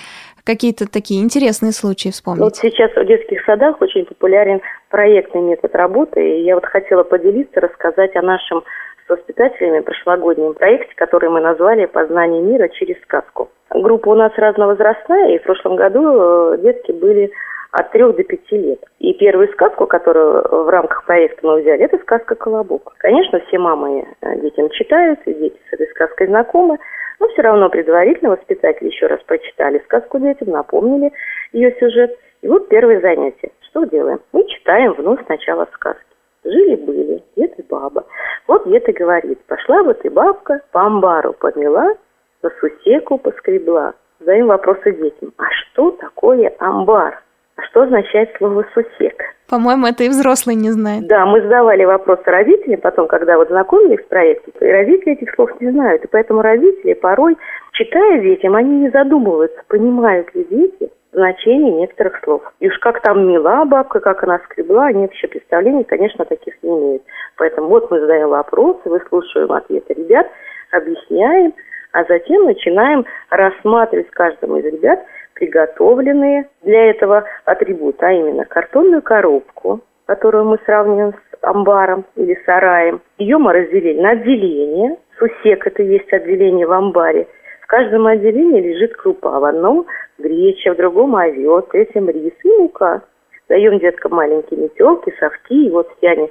какие-то 0.47 0.89
такие 0.89 1.21
интересные 1.21 1.73
случаи 1.73 2.09
вспомнить? 2.09 2.41
Вот 2.41 2.55
сейчас 2.55 2.91
в 2.95 3.05
детских 3.05 3.43
садах 3.45 3.81
очень 3.81 4.05
популярен 4.05 4.61
проектный 4.89 5.41
метод 5.41 5.75
работы, 5.75 6.21
и 6.21 6.43
я 6.43 6.55
вот 6.55 6.65
хотела 6.65 7.03
поделиться, 7.03 7.59
рассказать 7.59 8.15
о 8.15 8.21
нашем 8.21 8.63
с 9.05 9.09
воспитателями 9.09 9.81
прошлогоднем 9.81 10.53
проекте, 10.53 10.93
который 10.95 11.29
мы 11.29 11.41
назвали 11.41 11.85
«Познание 11.85 12.41
мира 12.41 12.69
через 12.69 12.99
сказку». 13.03 13.49
Группа 13.69 14.09
у 14.09 14.15
нас 14.15 14.31
разновозрастная, 14.37 15.35
и 15.35 15.39
в 15.39 15.43
прошлом 15.43 15.75
году 15.75 16.53
э, 16.53 16.57
детки 16.59 16.93
были 16.93 17.31
от 17.71 17.91
трех 17.91 18.15
до 18.15 18.23
пяти 18.23 18.57
лет. 18.57 18.79
И 18.99 19.13
первую 19.13 19.49
сказку, 19.49 19.85
которую 19.85 20.41
в 20.63 20.69
рамках 20.69 21.05
проекта 21.05 21.45
мы 21.45 21.61
взяли, 21.61 21.83
это 21.83 21.97
сказка 21.99 22.35
«Колобок». 22.35 22.95
Конечно, 22.99 23.39
все 23.47 23.59
мамы 23.59 24.07
э, 24.21 24.39
детям 24.39 24.69
читают, 24.69 25.19
и 25.25 25.33
дети 25.33 25.57
с 25.69 25.73
этой 25.73 25.87
сказкой 25.87 26.27
знакомы, 26.27 26.77
но 27.19 27.27
все 27.29 27.41
равно 27.41 27.69
предварительно 27.69 28.31
воспитатели 28.31 28.87
еще 28.87 29.07
раз 29.07 29.21
прочитали 29.23 29.79
сказку 29.85 30.19
детям, 30.19 30.49
напомнили 30.49 31.11
ее 31.51 31.75
сюжет. 31.79 32.17
И 32.41 32.47
вот 32.47 32.69
первое 32.69 33.01
занятие. 33.01 33.51
Что 33.69 33.85
делаем? 33.85 34.19
Мы 34.31 34.45
читаем 34.47 34.93
вновь 34.93 35.25
сначала 35.25 35.67
сказки. 35.73 36.03
Жили-были, 36.43 37.23
дед 37.35 37.57
и 37.57 37.63
баба. 37.63 38.05
Вот 38.47 38.67
дед 38.67 38.87
и 38.87 38.91
говорит, 38.91 39.39
пошла 39.45 39.83
вот 39.83 40.03
и 40.05 40.09
бабка, 40.09 40.61
по 40.71 40.85
амбару 40.85 41.33
подняла, 41.33 41.95
по 42.41 42.49
сусеку 42.59 43.17
поскребла. 43.17 43.93
Задаем 44.19 44.47
вопросы 44.47 44.91
детям. 44.91 45.33
А 45.37 45.45
что 45.51 45.91
такое 45.91 46.53
амбар? 46.59 47.21
Что 47.65 47.83
означает 47.83 48.29
слово 48.37 48.65
«сусек»? 48.73 49.23
По-моему, 49.49 49.87
это 49.87 50.03
и 50.03 50.09
взрослый 50.09 50.55
не 50.55 50.69
знает. 50.71 51.07
Да, 51.07 51.25
мы 51.25 51.41
задавали 51.41 51.85
вопросы 51.85 52.23
родителям, 52.25 52.81
потом, 52.81 53.07
когда 53.07 53.37
вот 53.37 53.47
знакомились 53.47 54.03
с 54.03 54.07
проектом, 54.09 54.53
и 54.59 54.71
родители 54.71 55.13
этих 55.13 55.33
слов 55.35 55.49
не 55.61 55.71
знают. 55.71 56.03
И 56.03 56.07
поэтому 56.07 56.41
родители 56.41 56.93
порой, 56.93 57.37
читая 57.71 58.19
детям, 58.19 58.55
они 58.55 58.81
не 58.81 58.89
задумываются, 58.89 59.61
понимают 59.69 60.33
ли 60.35 60.45
дети 60.49 60.91
значение 61.13 61.71
некоторых 61.71 62.19
слов. 62.23 62.43
И 62.59 62.67
уж 62.67 62.77
как 62.79 63.01
там 63.01 63.27
мила 63.27 63.63
бабка, 63.65 64.01
как 64.01 64.23
она 64.23 64.39
скребла, 64.39 64.87
они 64.87 65.03
вообще 65.03 65.27
представлений, 65.27 65.85
конечно, 65.85 66.25
таких 66.25 66.61
не 66.61 66.69
имеют. 66.69 67.03
Поэтому 67.37 67.69
вот 67.69 67.89
мы 67.89 68.01
задаем 68.01 68.29
вопросы, 68.29 68.81
выслушиваем 68.85 69.51
ответы 69.53 69.93
ребят, 69.93 70.27
объясняем, 70.71 71.53
а 71.93 72.03
затем 72.03 72.43
начинаем 72.43 73.05
рассматривать 73.29 74.11
каждому 74.11 74.57
из 74.57 74.65
ребят– 74.65 74.99
приготовленные 75.37 76.47
для 76.63 76.89
этого 76.89 77.23
атрибуты, 77.45 78.05
а 78.05 78.11
именно 78.11 78.45
картонную 78.45 79.01
коробку, 79.01 79.81
которую 80.05 80.45
мы 80.45 80.57
сравниваем 80.65 81.13
с 81.13 81.43
амбаром 81.43 82.05
или 82.15 82.37
сараем. 82.45 83.01
Ее 83.17 83.37
мы 83.37 83.53
разделили 83.53 83.99
на 83.99 84.11
отделение. 84.11 84.97
Сусек– 85.19 85.65
это 85.67 85.83
есть 85.83 86.11
отделение 86.11 86.65
в 86.65 86.71
амбаре. 86.71 87.27
В 87.61 87.67
каждом 87.67 88.07
отделении 88.07 88.61
лежит 88.61 88.95
крупа. 88.95 89.39
В 89.39 89.45
одном 89.45 89.85
греча, 90.17 90.73
в 90.73 90.77
другом 90.77 91.15
овес, 91.15 91.65
в 91.65 91.69
третьем 91.69 92.09
рис 92.09 92.33
и 92.43 92.49
мука. 92.57 93.01
Даем 93.49 93.79
деткам 93.79 94.13
маленькие 94.13 94.59
метелки, 94.59 95.13
совки, 95.19 95.67
и 95.67 95.69
вот 95.69 95.89
все 95.97 96.09
они 96.09 96.29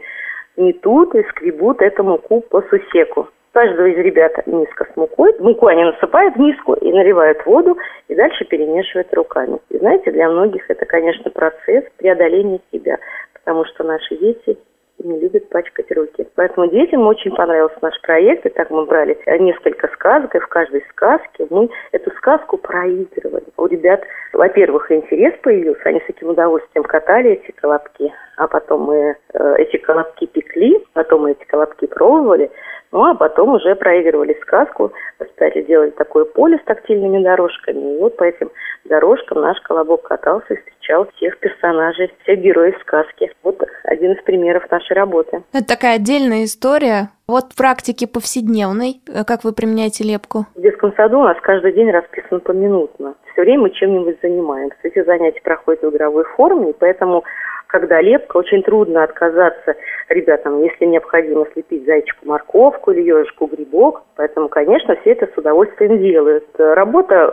метут 0.56 1.14
и 1.14 1.22
скребут 1.24 1.80
эту 1.80 2.02
муку 2.04 2.40
по 2.40 2.62
сусеку 2.62 3.28
каждого 3.56 3.86
из 3.86 3.96
ребят 3.96 4.32
миска 4.46 4.84
с 4.84 4.96
мукой. 4.98 5.34
Муку 5.38 5.66
они 5.68 5.82
насыпают 5.82 6.34
в 6.36 6.38
миску 6.38 6.74
и 6.74 6.92
наливают 6.92 7.46
воду, 7.46 7.78
дальше 8.16 8.44
перемешивают 8.44 9.12
руками. 9.14 9.58
И 9.70 9.78
знаете, 9.78 10.10
для 10.10 10.28
многих 10.28 10.68
это, 10.70 10.84
конечно, 10.86 11.30
процесс 11.30 11.84
преодоления 11.96 12.60
себя, 12.72 12.98
потому 13.34 13.64
что 13.66 13.84
наши 13.84 14.16
дети 14.16 14.58
не 15.06 15.20
любят 15.20 15.48
пачкать 15.48 15.90
руки. 15.92 16.26
Поэтому 16.34 16.68
детям 16.68 17.06
очень 17.06 17.34
понравился 17.34 17.76
наш 17.82 18.00
проект, 18.02 18.44
и 18.46 18.50
так 18.50 18.70
мы 18.70 18.84
брали 18.84 19.18
несколько 19.38 19.88
сказок, 19.88 20.34
и 20.34 20.38
в 20.38 20.48
каждой 20.48 20.84
сказке 20.90 21.46
мы 21.50 21.68
эту 21.92 22.10
сказку 22.16 22.58
проигрывали. 22.58 23.44
У 23.56 23.66
ребят, 23.66 24.02
во-первых, 24.32 24.90
интерес 24.90 25.34
появился, 25.42 25.82
они 25.84 26.00
с 26.00 26.06
таким 26.06 26.30
удовольствием 26.30 26.84
катали 26.84 27.32
эти 27.32 27.52
колобки, 27.52 28.12
а 28.36 28.46
потом 28.48 28.82
мы 28.82 29.16
э, 29.32 29.54
эти 29.58 29.78
колобки 29.78 30.26
пекли, 30.26 30.84
потом 30.92 31.22
мы 31.22 31.32
эти 31.32 31.44
колобки 31.44 31.86
пробовали, 31.86 32.50
ну, 32.92 33.04
а 33.04 33.14
потом 33.14 33.54
уже 33.54 33.74
проигрывали 33.74 34.38
сказку, 34.42 34.92
стали 35.34 35.62
делать 35.62 35.96
такое 35.96 36.24
поле 36.24 36.58
с 36.58 36.64
тактильными 36.64 37.22
дорожками. 37.22 37.96
И 37.96 37.98
вот 37.98 38.16
по 38.16 38.24
этим 38.24 38.50
дорожкам 38.84 39.40
наш 39.40 39.60
колобок 39.60 40.02
катался 40.02 40.54
и 40.54 40.56
встречал 40.56 41.06
всех 41.16 41.38
персонажей, 41.38 42.12
всех 42.22 42.38
героев 42.38 42.76
сказки. 42.80 43.32
Вот 43.42 43.62
один 43.84 44.12
из 44.12 44.22
примеров 44.22 44.70
нашей 44.70 44.94
работы. 44.96 45.42
Это 45.52 45.66
такая 45.66 45.96
отдельная 45.96 46.44
история. 46.44 47.10
Вот 47.28 47.52
в 47.52 47.56
практике 47.56 48.06
повседневной, 48.06 49.00
э, 49.08 49.24
как 49.24 49.44
вы 49.44 49.52
применяете 49.52 50.04
лепку? 50.04 50.46
В 50.54 50.60
детском 50.60 50.92
саду 50.96 51.20
у 51.20 51.24
нас 51.24 51.36
каждый 51.42 51.72
день 51.72 51.90
расписан 51.90 52.40
поминутно. 52.40 53.14
Все 53.32 53.42
время 53.42 53.62
мы 53.62 53.70
чем-нибудь 53.70 54.18
занимаемся. 54.22 54.76
Эти 54.82 55.04
занятия 55.04 55.40
проходят 55.42 55.82
в 55.82 55.90
игровой 55.90 56.24
форме, 56.36 56.70
и 56.70 56.76
поэтому 56.78 57.24
когда 57.66 58.00
лепка, 58.00 58.36
очень 58.36 58.62
трудно 58.62 59.04
отказаться 59.04 59.76
ребятам, 60.08 60.62
если 60.62 60.84
необходимо 60.84 61.46
слепить 61.52 61.84
зайчику 61.84 62.26
морковку 62.26 62.92
или 62.92 63.02
ежечку 63.02 63.46
грибок. 63.46 64.02
Поэтому, 64.16 64.48
конечно, 64.48 64.96
все 64.96 65.12
это 65.12 65.26
с 65.26 65.36
удовольствием 65.36 65.98
делают. 65.98 66.46
Работа 66.58 67.32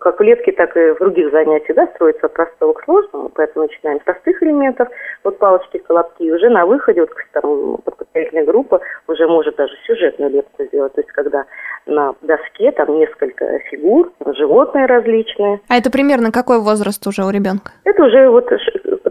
как 0.00 0.18
в 0.18 0.22
лепке, 0.22 0.52
так 0.52 0.76
и 0.76 0.90
в 0.92 0.98
других 0.98 1.30
занятиях 1.30 1.76
да, 1.76 1.86
строится 1.94 2.26
от 2.26 2.32
простого 2.32 2.72
к 2.72 2.84
сложному, 2.84 3.30
поэтому 3.34 3.66
начинаем 3.66 4.00
с 4.00 4.04
простых 4.04 4.42
элементов, 4.42 4.88
вот 5.22 5.38
палочки, 5.38 5.78
колобки, 5.78 6.22
и 6.22 6.32
уже 6.32 6.48
на 6.48 6.66
выходе, 6.66 7.00
вот 7.00 7.10
там 7.32 7.78
подготовительная 7.84 8.44
группа 8.44 8.80
уже 9.06 9.26
может 9.26 9.56
даже 9.56 9.74
сюжетную 9.86 10.30
лепку 10.30 10.64
сделать, 10.64 10.92
то 10.94 11.00
есть 11.00 11.12
когда 11.12 11.44
на 11.86 12.14
доске 12.22 12.72
там 12.72 12.96
несколько 12.98 13.58
фигур, 13.70 14.12
животные 14.34 14.86
различные. 14.86 15.60
А 15.68 15.76
это 15.76 15.90
примерно 15.90 16.32
какой 16.32 16.60
возраст 16.60 17.06
уже 17.06 17.22
у 17.22 17.30
ребенка? 17.30 17.72
Это 17.84 18.02
уже 18.04 18.28
вот 18.28 18.50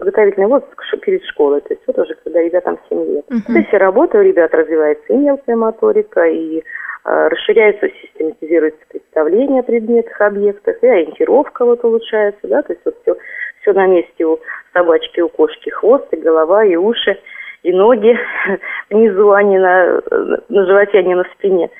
подготовительный 0.04 0.46
возраст 0.46 0.74
перед 1.00 1.24
школой, 1.24 1.60
то 1.62 1.72
есть 1.72 1.82
вот 1.86 1.98
уже 1.98 2.14
когда 2.22 2.40
ребятам 2.40 2.78
7 2.88 3.14
лет. 3.14 3.24
Uh-huh. 3.28 3.46
То 3.46 3.58
есть 3.58 3.72
работа 3.72 4.18
у 4.18 4.22
ребят 4.22 4.54
развивается 4.54 5.12
и 5.12 5.16
мелкая 5.16 5.56
моторика, 5.56 6.24
и 6.26 6.58
э, 6.58 7.28
расширяется, 7.28 7.88
систематизируется 8.02 8.80
представление 8.88 9.60
о 9.60 9.62
предметах, 9.64 10.20
объектах, 10.20 10.82
и 10.82 10.86
ориентировка 10.86 11.64
вот 11.64 11.84
улучшается, 11.84 12.46
да, 12.46 12.62
то 12.62 12.72
есть 12.72 12.82
вот 12.84 12.96
все, 13.02 13.16
все 13.62 13.72
на 13.72 13.86
месте 13.86 14.24
у 14.24 14.38
собачки, 14.72 15.20
у 15.20 15.28
кошки 15.28 15.70
хвост, 15.70 16.06
и 16.12 16.16
голова, 16.16 16.64
и 16.64 16.76
уши, 16.76 17.18
и 17.62 17.72
ноги 17.72 18.16
внизу, 18.90 19.30
а 19.30 19.42
не 19.42 19.58
на, 19.58 20.00
на 20.48 20.66
животе, 20.66 20.98
а 20.98 21.02
не 21.02 21.14
на 21.14 21.24
спине. 21.34 21.70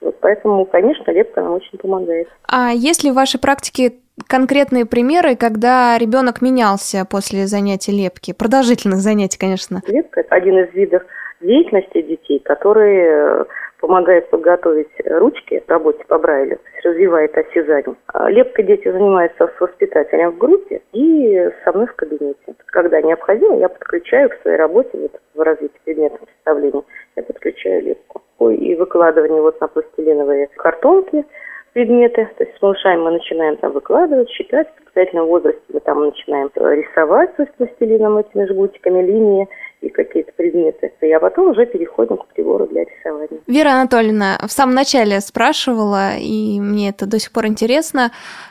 Вот 0.00 0.16
поэтому, 0.20 0.64
конечно, 0.64 1.10
лепка 1.10 1.42
нам 1.42 1.54
очень 1.54 1.76
помогает. 1.76 2.28
А 2.46 2.70
есть 2.70 3.02
ли 3.02 3.10
в 3.10 3.14
вашей 3.14 3.40
практике 3.40 3.94
конкретные 4.26 4.86
примеры, 4.86 5.36
когда 5.36 5.96
ребенок 5.98 6.42
менялся 6.42 7.06
после 7.08 7.46
занятий 7.46 7.92
лепки? 7.92 8.32
Продолжительных 8.32 8.98
занятий, 8.98 9.38
конечно. 9.38 9.80
Лепка– 9.86 10.20
это 10.22 10.34
один 10.34 10.58
из 10.58 10.72
видов 10.74 11.02
деятельности 11.40 12.02
детей, 12.02 12.40
который 12.40 12.98
э, 12.98 13.44
помогает 13.80 14.28
подготовить 14.30 14.90
ручки 15.06 15.60
к 15.60 15.70
работе 15.70 16.04
по 16.08 16.18
Брайлю, 16.18 16.58
развивает 16.82 17.36
осязание. 17.36 17.94
А 18.08 18.30
лепкой 18.30 18.64
дети 18.64 18.90
занимаются 18.90 19.46
с 19.46 19.60
воспитателем 19.60 20.32
в 20.32 20.38
группе 20.38 20.80
и 20.92 21.50
со 21.64 21.72
мной 21.72 21.86
в 21.86 21.94
кабинете. 21.94 22.54
Когда 22.66 23.00
необходимо, 23.00 23.58
я 23.58 23.68
подключаю 23.68 24.30
к 24.30 24.40
своей 24.42 24.56
работе 24.56 24.90
вот, 24.94 25.20
в 25.34 25.40
развитии 25.40 25.80
предметов 25.84 26.20
представления, 26.20 26.82
я 27.16 27.22
подключаю 27.22 27.82
лепку. 27.82 28.22
И 28.50 28.74
выкладывание 28.76 29.42
вот 29.42 29.60
на 29.60 29.68
пластилиновые 29.68 30.48
картонки– 30.56 31.24
предметы. 31.78 32.28
То 32.36 32.44
есть 32.44 32.58
с 32.58 32.62
малышами 32.62 33.00
мы 33.00 33.10
начинаем 33.12 33.56
там 33.56 33.72
выкладывать, 33.72 34.28
считать. 34.30 34.66
В 34.84 34.96
обязательном 34.96 35.26
возрасте 35.28 35.60
мы 35.72 35.78
там 35.78 36.04
начинаем 36.06 36.50
рисовать 36.54 37.36
то 37.36 37.44
есть 37.44 37.54
пластилином 37.54 38.18
этими 38.18 38.46
жгутиками 38.46 39.06
линии 39.06 39.46
и 39.80 39.88
какие-то 39.88 40.32
предметы. 40.32 40.92
И 41.00 41.12
а 41.12 41.20
потом 41.20 41.50
уже 41.50 41.66
переходим 41.66 42.16
к 42.16 42.26
прибору 42.26 42.66
для 42.66 42.82
рисования. 42.82 43.40
Вера 43.46 43.68
Анатольевна, 43.68 44.38
в 44.44 44.50
самом 44.50 44.74
начале 44.74 45.20
спрашивала, 45.20 46.16
и 46.18 46.58
мне 46.58 46.88
это 46.88 47.06
до 47.06 47.20
сих 47.20 47.30
пор 47.30 47.46
интересно, 47.46 48.10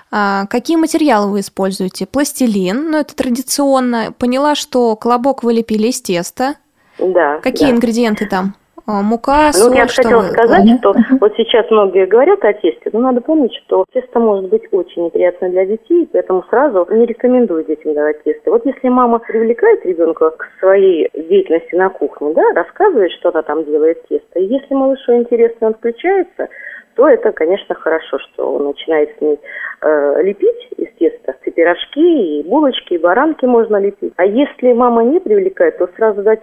а, 0.10 0.46
какие 0.46 0.78
материалы 0.78 1.30
вы 1.30 1.42
используете? 1.42 2.06
Пластилин, 2.06 2.92
ну 2.92 3.00
это 3.00 3.14
традиционно. 3.14 4.14
Поняла, 4.18 4.56
что 4.56 4.96
колобок 4.96 5.44
вы 5.44 5.52
лепили 5.52 5.88
из 5.88 6.02
теста. 6.02 6.56
Да. 6.98 7.40
Какие 7.44 7.72
да. 7.72 7.76
ингредиенты 7.76 8.26
там? 8.26 8.54
А, 8.90 9.02
мука, 9.02 9.52
соль, 9.52 9.72
Ну, 9.72 9.76
я 9.76 9.86
хотела 9.86 10.22
сказать, 10.22 10.66
что 10.80 10.96
вот 11.20 11.34
сейчас 11.36 11.70
многие 11.70 12.06
говорят 12.06 12.42
о 12.46 12.54
тесте, 12.54 12.90
но 12.94 13.00
надо 13.00 13.20
помнить, 13.20 13.54
что 13.66 13.84
тесто 13.92 14.18
может 14.18 14.50
быть 14.50 14.64
очень 14.72 15.04
неприятно 15.04 15.50
для 15.50 15.66
детей, 15.66 16.08
поэтому 16.10 16.46
сразу 16.50 16.88
не 16.92 17.06
рекомендую 17.06 17.66
детям 17.66 17.94
давать 17.94 18.24
тесто. 18.24 18.50
Вот 18.50 18.66
если 18.66 18.88
мама 18.88 19.20
привлекает 19.20 19.86
ребенка 19.86 20.30
к 20.30 20.48
своей 20.62 21.10
деятельности 21.14 21.76
на 21.76 21.90
кухне, 21.90 22.34
да, 22.34 22.44
рассказывает, 22.56 23.12
что 23.12 23.30
она 23.30 23.42
там 23.42 23.66
делает 23.66 24.08
тесто, 24.08 24.40
и 24.40 24.46
если 24.46 24.74
малышу 24.74 25.16
интересно, 25.16 25.68
он 25.68 25.74
включается, 25.74 26.48
то 26.96 27.10
это, 27.10 27.34
конечно, 27.34 27.76
хорошо, 27.76 28.18
что 28.20 28.54
он 28.54 28.68
начинает 28.68 29.10
с 29.18 29.22
ней 29.22 29.38
э, 29.82 30.24
лепить 30.24 30.70
из 30.78 30.88
теста. 30.98 31.36
И 31.46 31.52
пирожки, 31.52 32.40
и 32.40 32.44
булочки, 32.44 32.94
и 32.94 32.98
баранки 32.98 33.46
можно 33.46 33.78
лепить. 33.78 34.14
А 34.16 34.26
если 34.26 34.72
мама 34.74 35.04
не 35.04 35.20
привлекает, 35.20 35.78
то 35.78 35.88
сразу 35.96 36.24
дать 36.24 36.42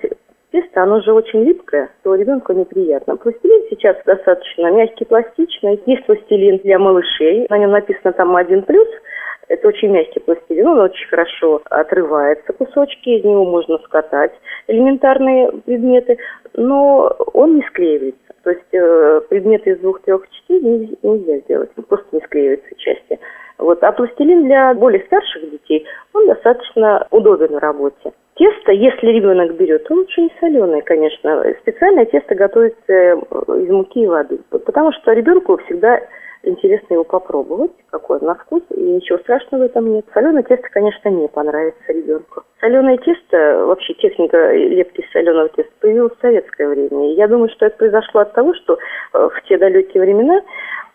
тесто, 0.54 0.84
оно 0.84 1.00
же 1.00 1.12
очень 1.12 1.42
липкое, 1.42 1.90
то 2.04 2.14
ребенку 2.14 2.52
неприятно. 2.52 3.16
Пластилин 3.16 3.66
сейчас 3.70 3.96
достаточно 4.06 4.70
мягкий, 4.70 5.04
пластичный. 5.04 5.82
Есть 5.84 6.06
пластилин 6.06 6.58
для 6.58 6.78
малышей, 6.78 7.46
на 7.50 7.58
нем 7.58 7.73
написано 7.73 8.12
там 8.12 8.37
один 8.37 8.62
плюс. 8.62 8.87
Это 9.49 9.68
очень 9.68 9.90
мягкий 9.90 10.20
пластилин, 10.20 10.68
он 10.68 10.78
очень 10.78 11.08
хорошо 11.08 11.61
отрывается 11.68 12.52
кусочки, 12.52 13.11
из 13.11 13.25
него 13.25 13.44
можно 13.44 13.78
скатать 13.78 14.32
элементарные 14.68 15.50
предметы, 15.66 16.18
но 16.54 17.14
он 17.34 17.56
не 17.56 17.62
склеивается. 17.62 18.18
То 18.44 18.50
есть 18.50 18.73
э, 18.73 19.20
предметы 19.28 19.70
из 19.70 19.80
двух-трех 19.80 20.26
частей 20.30 20.61
нельзя 21.02 21.38
сделать, 21.40 21.70
он 21.76 21.82
просто 21.82 22.06
не 22.12 22.20
склеивается 22.20 22.75
части. 22.76 23.18
Вот. 23.58 23.82
А 23.82 23.92
пластилин 23.92 24.44
для 24.44 24.73
более 24.75 25.02
старших 25.04 25.50
детей, 25.50 25.84
он 26.12 26.26
достаточно 26.26 27.06
удобен 27.11 27.54
в 27.54 27.58
работе. 27.58 28.12
Тесто, 28.36 28.72
если 28.72 29.08
ребенок 29.08 29.54
берет, 29.54 29.84
то 29.84 29.94
лучше 29.94 30.22
не 30.22 30.32
соленое, 30.40 30.82
конечно. 30.82 31.44
Специальное 31.62 32.04
тесто 32.04 32.34
готовится 32.34 32.82
э, 32.88 33.14
из 33.14 33.70
муки 33.70 34.02
и 34.02 34.06
воды, 34.06 34.40
потому 34.50 34.90
что 34.92 35.12
ребенку 35.12 35.56
всегда 35.59 36.00
интересно 36.42 36.94
его 36.94 37.04
попробовать, 37.04 37.70
какой 37.90 38.18
он 38.18 38.26
на 38.26 38.35
вкус, 38.35 38.62
и 38.70 38.80
ничего 38.80 39.18
страшного 39.18 39.62
в 39.62 39.66
этом 39.66 39.92
нет. 39.92 40.04
Соленое 40.12 40.42
тесто, 40.42 40.68
конечно, 40.70 41.09
не 41.11 41.28
понравится 41.28 41.92
ребенку. 41.92 42.42
Соленое 42.61 42.98
тесто, 42.98 43.66
вообще 43.66 43.94
техника 43.94 44.52
лепки 44.52 45.06
соленого 45.12 45.48
теста 45.50 45.72
появилась 45.80 46.12
в 46.14 46.20
советское 46.20 46.68
время. 46.68 47.12
И 47.12 47.14
я 47.14 47.28
думаю, 47.28 47.50
что 47.50 47.66
это 47.66 47.76
произошло 47.76 48.22
от 48.22 48.32
того, 48.32 48.52
что 48.54 48.78
э, 49.12 49.28
в 49.28 49.48
те 49.48 49.59
далекие 49.59 50.02
времена 50.02 50.42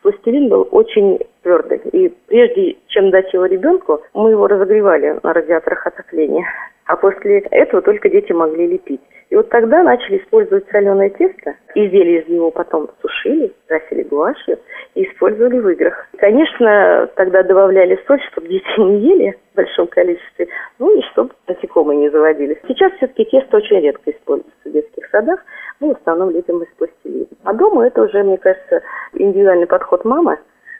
пластилин 0.02 0.50
был 0.50 0.68
очень 0.72 1.20
твердый. 1.42 1.82
И 1.94 2.10
прежде 2.28 2.76
чем 2.88 3.12
дать 3.12 3.34
его 3.34 3.46
ребенку, 3.46 4.02
мы 4.14 4.32
его 4.32 4.46
разогревали 4.46 5.20
на 5.24 5.34
радиаторах 5.34 5.88
отопления 5.88 6.46
а 6.90 6.96
после 6.96 7.42
этого 7.52 7.84
только 7.84 8.10
дети 8.10 8.32
могли 8.32 8.66
лепить. 8.66 9.02
И 9.30 9.36
вот 9.36 9.48
тогда 9.50 9.84
начали 9.84 10.18
использовать 10.18 10.68
соленое 10.72 11.12
тесто, 11.12 11.54
изделия 11.76 12.22
из 12.22 12.28
него 12.28 12.50
потом 12.50 12.90
сушили, 13.00 13.54
красили 13.68 14.02
гуашью 14.02 14.58
и 14.96 15.04
использовали 15.04 15.60
в 15.60 15.70
играх. 15.70 16.08
Конечно, 16.18 17.08
тогда 17.16 17.44
добавляли 17.44 18.00
соль, 18.08 18.20
чтобы 18.32 18.48
дети 18.48 18.66
не 18.80 19.02
ели 19.02 19.38
в 19.54 19.58
большом 19.58 19.86
количестве, 19.86 20.48
ну 20.80 20.98
и 20.98 21.04
чтобы 21.12 21.30
насекомые 21.48 22.00
не 22.00 22.10
заводились. 22.10 22.58
Сейчас 22.68 22.92
все-таки 22.94 23.26
тесто 23.26 23.58
очень 23.58 23.82
редко 23.82 24.10
используется 24.10 24.58
в 24.66 24.72
детских 24.72 25.08
садах, 25.12 25.42
мы 25.80 25.94
в 25.94 25.98
основном 26.00 26.32
лепим 26.32 26.64
из 26.64 26.70
пластилина. 26.76 27.28
А 27.44 27.54
дома 27.54 27.86
это 27.86 28.02
уже, 28.02 28.24
мне 28.24 28.40
кажется, 28.40 28.82
индивидуальный 29.14 29.68
подход 29.68 30.06
мамы, 30.06 30.40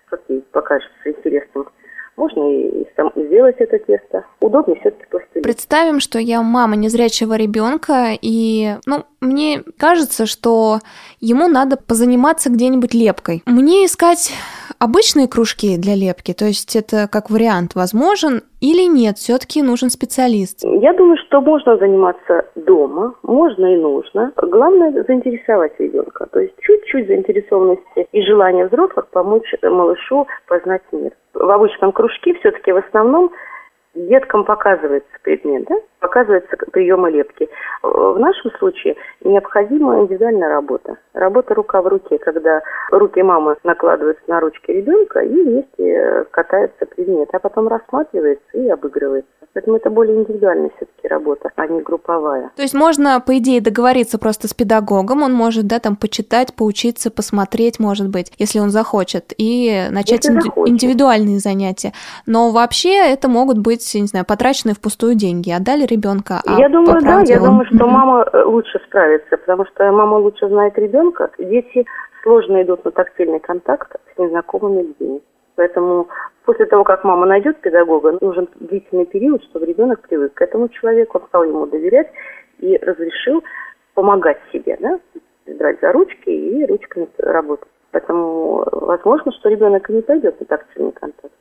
как 0.10 0.22
ей 0.28 0.44
покажется 0.52 0.90
интересным 1.06 1.68
можно 2.20 2.52
и, 2.52 2.86
сам, 2.96 3.12
сделать 3.16 3.56
это 3.60 3.80
тесто. 3.80 4.26
Удобнее 4.42 4.80
все-таки 4.82 5.06
пластилин. 5.10 5.42
Представим, 5.42 6.00
что 6.00 6.20
я 6.20 6.42
мама 6.42 6.76
незрячего 6.76 7.36
ребенка, 7.36 8.10
и, 8.22 8.76
ну, 8.86 9.06
мне 9.22 9.64
кажется, 9.78 10.26
что 10.26 10.80
ему 11.22 11.48
надо 11.48 11.78
позаниматься 11.78 12.50
где-нибудь 12.50 12.94
лепкой. 12.94 13.42
Мне 13.46 13.86
искать 13.86 14.34
обычные 14.80 15.28
кружки 15.28 15.78
для 15.78 15.96
лепки, 15.96 16.34
то 16.34 16.46
есть 16.46 16.76
это 16.76 17.08
как 17.12 17.30
вариант 17.30 17.76
возможен 17.76 18.42
или 18.62 18.88
нет, 18.88 19.18
все-таки 19.18 19.62
нужен 19.62 19.90
специалист? 19.90 20.64
Я 20.64 20.94
думаю, 20.94 21.18
что 21.28 21.42
можно 21.42 21.78
заниматься 21.78 22.46
дома, 22.56 23.14
можно 23.24 23.74
и 23.74 23.78
нужно. 23.78 24.32
Главное 24.38 24.92
заинтересовать 25.08 25.74
ребенка, 25.80 26.28
то 26.32 26.40
есть 26.40 26.54
чуть-чуть 26.62 27.08
заинтересованности 27.08 28.08
и 28.12 28.22
желание 28.22 28.68
взрослых 28.68 29.08
помочь 29.10 29.54
малышу 29.62 30.28
познать 30.48 30.82
мир. 30.92 31.12
В 31.34 31.50
обычном 31.50 31.92
кружке 31.92 32.34
все-таки 32.40 32.72
в 32.72 32.78
основном 32.78 33.32
деткам 33.96 34.44
показывается 34.46 35.10
предмет, 35.24 35.66
да? 35.68 35.76
показывается 36.00 36.56
приемы 36.72 37.12
лепки. 37.12 37.50
В 37.84 38.18
нашем 38.18 38.52
случае 38.58 38.96
необходима 39.24 40.02
индивидуальная 40.02 40.50
работа. 40.50 40.98
Работа 41.14 41.54
рука 41.56 41.82
в 41.82 41.88
руке, 41.88 42.18
когда 42.18 42.62
руки 42.92 43.22
мамы 43.22 43.58
накладываются 43.64 44.24
на 44.28 44.40
ручки 44.40 44.72
ребенка 44.72 45.20
и 45.20 45.44
вместе 45.44 46.26
катается 46.32 46.86
предмет, 46.86 47.30
а 47.34 47.40
потом 47.40 47.68
рассматривается 47.68 48.48
и 48.54 48.70
обыгрывается. 48.70 49.30
Поэтому 49.54 49.78
это 49.78 49.90
более 49.90 50.16
индивидуальная 50.16 50.70
все-таки 50.78 51.08
работа, 51.08 51.50
а 51.56 51.68
не 51.68 51.82
групповая. 51.82 52.52
То 52.56 52.62
есть 52.62 52.76
можно, 52.76 53.20
по 53.20 53.38
идее, 53.40 53.62
договориться 53.62 54.20
просто 54.20 54.48
с 54.48 54.54
педагогом, 54.54 55.24
он 55.24 55.34
может, 55.34 55.66
да, 55.66 55.80
там 55.80 55.96
почитать, 55.96 56.54
поучиться, 56.54 57.10
посмотреть, 57.10 57.80
может 57.80 58.10
быть, 58.10 58.32
если 58.38 58.60
он 58.60 58.70
захочет, 58.70 59.34
и 59.38 59.88
начать 59.90 60.30
инди- 60.30 60.52
индивидуальные 60.70 61.40
занятия. 61.40 61.94
Но 62.28 62.52
вообще 62.52 62.96
это 63.12 63.28
могут 63.28 63.58
быть, 63.58 63.79
не 63.96 64.08
знаю, 64.08 64.26
потраченные 64.26 64.76
впустую 64.76 65.16
деньги. 65.16 65.52
Отдали 65.52 65.86
ребенка. 65.86 66.42
А 66.46 66.60
я 66.60 66.70
думаю, 66.70 67.02
да, 67.02 67.22
я 67.22 67.40
думаю, 67.40 67.66
что 67.66 67.88
мама 67.88 68.26
э, 68.32 68.44
лучше 68.44 68.80
справится, 68.88 69.38
потому 69.38 69.66
что 69.66 69.92
мама 69.92 70.16
лучше 70.16 70.48
знает 70.48 70.78
ребенка. 70.78 71.30
Дети 71.38 71.86
сложно 72.24 72.62
идут 72.64 72.86
на 72.86 72.92
тактильный 72.92 73.40
контакт 73.40 73.96
с 74.14 74.18
незнакомыми 74.20 74.84
людьми. 74.84 75.22
Поэтому 75.56 76.08
после 76.46 76.66
того, 76.66 76.84
как 76.84 77.04
мама 77.04 77.26
найдет 77.26 77.60
педагога, 77.62 78.18
нужен 78.22 78.48
длительный 78.60 79.06
период, 79.06 79.44
чтобы 79.44 79.66
ребенок 79.66 80.02
привык 80.02 80.34
к 80.34 80.42
этому 80.42 80.70
человеку, 80.70 81.20
он 81.20 81.28
стал 81.28 81.44
ему 81.44 81.66
доверять 81.66 82.08
и 82.60 82.78
разрешил 82.78 83.44
помогать 83.94 84.40
себе, 84.54 84.78
да, 84.80 85.00
брать 85.58 85.82
за 85.82 85.92
ручки 85.92 86.30
и 86.30 86.66
ручками 86.66 87.08
работать. 87.18 87.68
Поэтому 87.92 88.66
возможно, 88.72 89.32
что 89.34 89.50
ребенок 89.50 89.90
и 89.90 89.94
не 89.94 90.02
пойдет 90.02 90.40
на 90.40 90.46
тактильный 90.46 90.92
контакт. 90.92 91.34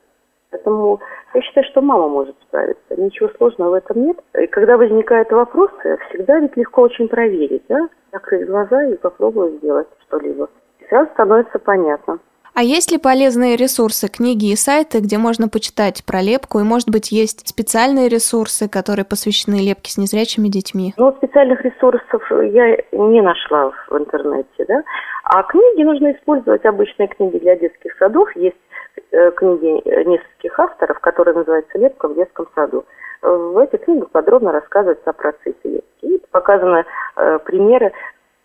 Поэтому 0.51 0.99
я 1.33 1.41
считаю, 1.41 1.65
что 1.67 1.81
мама 1.81 2.07
может 2.07 2.35
справиться. 2.41 2.95
Ничего 2.97 3.29
сложного 3.37 3.71
в 3.71 3.73
этом 3.73 4.03
нет. 4.03 4.17
И 4.39 4.47
когда 4.47 4.77
возникают 4.77 5.31
вопросы, 5.31 5.97
всегда 6.09 6.39
ведь 6.39 6.57
легко 6.57 6.81
очень 6.81 7.07
проверить, 7.07 7.63
да? 7.69 7.87
Закрыть 8.11 8.47
глаза 8.47 8.83
и 8.85 8.97
попробовать 8.97 9.55
сделать 9.55 9.87
что-либо. 10.07 10.49
И 10.79 10.85
сразу 10.85 11.11
становится 11.11 11.59
понятно. 11.59 12.19
А 12.53 12.61
есть 12.61 12.91
ли 12.91 12.97
полезные 12.97 13.55
ресурсы, 13.55 14.07
книги 14.09 14.51
и 14.51 14.55
сайты, 14.55 14.99
где 14.99 15.17
можно 15.17 15.47
почитать 15.47 16.03
про 16.05 16.21
лепку? 16.21 16.59
И, 16.59 16.63
может 16.63 16.89
быть, 16.89 17.11
есть 17.11 17.47
специальные 17.47 18.09
ресурсы, 18.09 18.67
которые 18.67 19.05
посвящены 19.05 19.55
лепке 19.55 19.91
с 19.91 19.97
незрячими 19.97 20.47
детьми? 20.47 20.93
Ну, 20.97 21.13
специальных 21.17 21.61
ресурсов 21.61 22.21
я 22.31 22.77
не 22.91 23.21
нашла 23.21 23.71
в 23.89 23.97
интернете, 23.97 24.65
да. 24.67 24.83
А 25.23 25.43
книги 25.43 25.83
нужно 25.83 26.11
использовать, 26.11 26.65
обычные 26.65 27.07
книги 27.07 27.37
для 27.37 27.55
детских 27.55 27.95
садов. 27.97 28.35
Есть 28.35 28.57
э, 29.11 29.31
книги 29.31 29.81
нескольких 30.07 30.59
авторов, 30.59 30.99
которые 30.99 31.35
называются 31.35 31.77
«Лепка 31.77 32.07
в 32.07 32.15
детском 32.15 32.47
саду». 32.55 32.83
В 33.21 33.57
этих 33.57 33.83
книгах 33.83 34.09
подробно 34.11 34.51
рассказывается 34.51 35.09
о 35.09 35.13
процессе 35.13 35.55
лепки. 35.63 35.85
И 36.05 36.21
показаны 36.31 36.85
э, 37.15 37.39
примеры, 37.45 37.91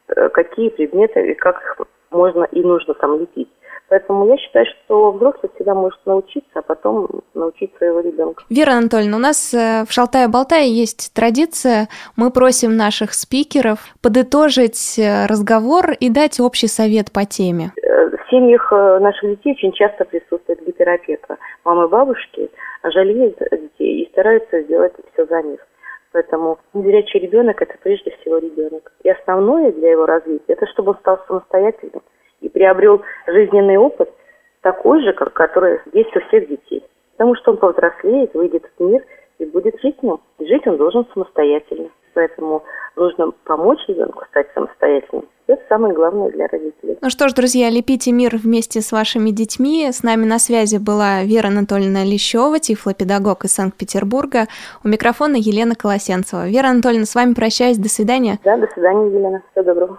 э, 0.09 0.29
какие 0.31 0.69
предметы 0.69 1.31
и 1.31 1.35
как 1.35 1.63
их 1.63 1.87
можно 2.11 2.45
и 2.45 2.63
нужно 2.63 2.95
там 2.95 3.21
лепить. 3.21 3.49
Поэтому 3.89 4.27
я 4.27 4.37
считаю, 4.39 4.67
что 4.67 5.13
взрослый 5.13 5.51
всегда 5.55 5.75
может 5.75 6.01
научиться, 6.07 6.51
а 6.55 6.63
потом 6.63 7.09
научить 7.35 7.71
своего 7.77 8.01
ребенка. 8.01 8.43
Вера 8.49 8.73
Анатольевна, 8.73 9.17
у 9.17 9.21
нас 9.21 9.53
э, 9.53 9.85
в 9.87 9.93
Шалтае-Болтае 9.93 10.69
есть 10.69 11.13
традиция. 11.15 11.89
Мы 12.17 12.31
просим 12.31 12.77
наших 12.77 13.13
спикеров 13.13 13.79
подытожить 14.03 14.99
э, 14.99 15.27
разговор 15.27 15.93
и 16.01 16.09
дать 16.09 16.41
общий 16.41 16.67
совет 16.67 17.13
по 17.13 17.25
теме. 17.25 17.73
Э, 17.83 18.09
в 18.09 18.31
семьях 18.31 18.73
наших 18.73 19.31
детей 19.31 19.53
очень 19.53 19.73
часто 19.73 20.05
присутствует 20.05 20.65
гиперопека. 20.67 21.37
Мамы 21.65 21.85
и 21.85 21.89
бабушки 21.89 22.51
жалеют 22.83 23.39
детей 23.39 24.03
и 24.03 24.11
стараются 24.13 24.63
сделать 24.63 24.95
все 25.13 25.27
за 25.27 25.43
них. 25.43 25.61
Поэтому 26.13 26.59
незрячий 26.73 27.21
ребенок 27.21 27.61
это 27.61 27.75
прежде 27.83 28.13
всего 28.21 28.39
ребенок. 28.39 28.93
И 29.03 29.11
основное 29.11 29.73
для 29.73 29.91
его 29.91 30.07
развития 30.07 30.55
это 30.55 30.67
чтобы 30.69 30.93
он 30.93 30.99
стал 30.99 31.19
самостоятельным 31.27 32.03
и 32.45 32.49
приобрел 32.49 33.03
жизненный 33.27 33.79
опыт 33.79 34.11
такой 34.61 35.03
же, 35.03 35.13
как 35.13 35.33
который 35.33 35.81
есть 35.93 36.15
у 36.15 36.21
всех 36.29 36.49
детей. 36.49 36.85
Потому 37.17 37.35
что 37.37 37.53
он 37.53 37.57
повзрослеет, 37.57 38.35
выйдет 38.35 38.65
в 38.77 38.83
мир 38.83 39.03
и 39.39 39.45
будет 39.47 39.81
жить 39.81 39.97
в 40.01 40.03
нем. 40.03 40.21
И 40.39 40.47
жить 40.47 40.67
он 40.67 40.77
должен 40.77 41.07
самостоятельно. 41.15 41.89
Поэтому 42.13 42.63
нужно 42.97 43.33
помочь 43.45 43.81
ребенку 43.89 44.25
стать 44.31 44.47
самостоятельным. 44.55 45.25
Это 45.47 45.63
самое 45.69 45.95
главное 45.95 46.31
для 46.31 46.47
родителей. 46.47 46.97
Ну 47.01 47.11
что 47.11 47.29
ж, 47.29 47.35
друзья, 47.35 47.69
лепите 47.71 48.13
мир 48.13 48.37
вместе 48.37 48.81
с 48.81 48.93
вашими 48.93 49.31
детьми. 49.31 49.89
С 49.91 50.03
нами 50.03 50.25
на 50.25 50.39
связи 50.39 50.79
была 50.79 51.23
Вера 51.23 51.49
Анатольевна 51.49 52.05
Лещева, 52.05 52.59
тифлопедагог 52.59 53.45
из 53.45 53.53
Санкт-Петербурга. 53.53 54.47
У 54.85 54.89
микрофона 54.89 55.37
Елена 55.37 55.75
Колосенцева. 55.75 56.49
Вера 56.49 56.69
Анатольевна, 56.69 57.07
с 57.07 57.15
вами 57.15 57.35
прощаюсь. 57.35 57.79
До 57.79 57.89
свидания. 57.89 58.39
Да, 58.45 58.57
до 58.57 58.67
свидания, 58.73 59.09
Елена. 59.11 59.43
Всего 59.53 59.65
доброго. 59.65 59.99